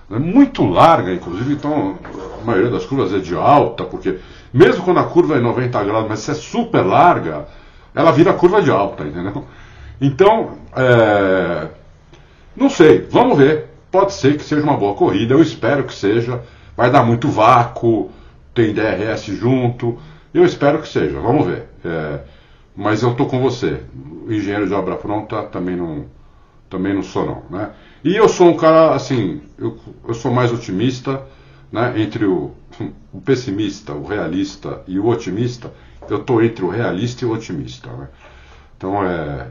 [0.08, 1.98] né, muito larga, inclusive, então
[2.40, 4.18] a maioria das curvas é de alta, porque
[4.52, 7.46] mesmo quando a curva é 90 graus, mas se é super larga,
[7.94, 9.44] ela vira curva de alta, entendeu?
[10.00, 11.68] Então, é,
[12.56, 13.66] não sei, vamos ver.
[13.90, 16.42] Pode ser que seja uma boa corrida, eu espero que seja.
[16.76, 18.10] Vai dar muito vácuo,
[18.54, 19.98] tem DRS junto.
[20.32, 21.68] Eu espero que seja, vamos ver.
[21.84, 22.20] É,
[22.78, 23.82] mas eu estou com você.
[24.28, 26.06] Engenheiro de obra pronta também não,
[26.70, 27.72] também não sou não, né?
[28.04, 29.76] E eu sou um cara assim, eu,
[30.06, 31.26] eu sou mais otimista,
[31.72, 32.00] né?
[32.00, 32.52] Entre o,
[33.12, 35.74] o pessimista, o realista e o otimista,
[36.08, 38.08] eu estou entre o realista e o otimista, né?
[38.76, 39.48] Então é,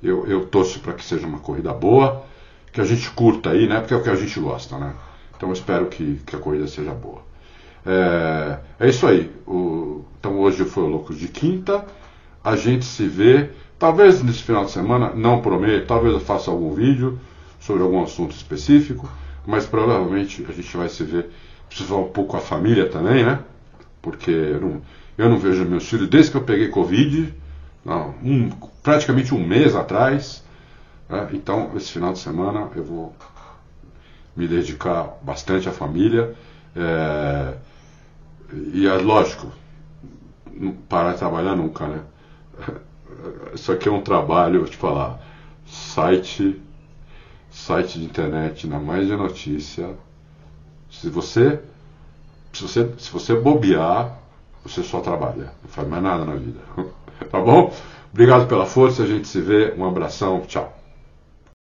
[0.00, 2.24] eu, eu torço para que seja uma corrida boa,
[2.72, 3.80] que a gente curta aí, né?
[3.80, 4.94] Porque é o que a gente gosta, né?
[5.36, 7.22] Então eu espero que, que a corrida seja boa.
[7.84, 9.32] É, é isso aí.
[9.48, 11.84] O, então hoje foi o Loucos de Quinta
[12.42, 16.72] a gente se vê, talvez nesse final de semana, não prometo, talvez eu faça algum
[16.74, 17.18] vídeo
[17.60, 19.08] sobre algum assunto específico,
[19.46, 21.30] mas provavelmente a gente vai se ver,
[21.68, 23.40] preciso falar um pouco com a família também, né?
[24.00, 24.82] Porque eu não,
[25.16, 27.34] eu não vejo meus filhos desde que eu peguei Covid,
[27.84, 28.50] não, um,
[28.82, 30.44] praticamente um mês atrás.
[31.08, 31.30] Né?
[31.32, 33.14] Então, esse final de semana eu vou
[34.36, 36.34] me dedicar bastante à família.
[36.76, 37.54] É,
[38.72, 39.50] e é lógico,
[40.88, 42.00] parar de trabalhar nunca, né?
[43.54, 45.20] Isso aqui é um trabalho, vou te falar,
[45.66, 46.60] site,
[47.50, 49.90] site de internet na mais de notícia.
[50.90, 51.60] Se você,
[52.52, 54.18] se você, se você bobear,
[54.64, 56.60] você só trabalha, não faz mais nada na vida.
[57.30, 57.72] tá bom?
[58.12, 60.77] Obrigado pela força, a gente se vê, um abração, tchau.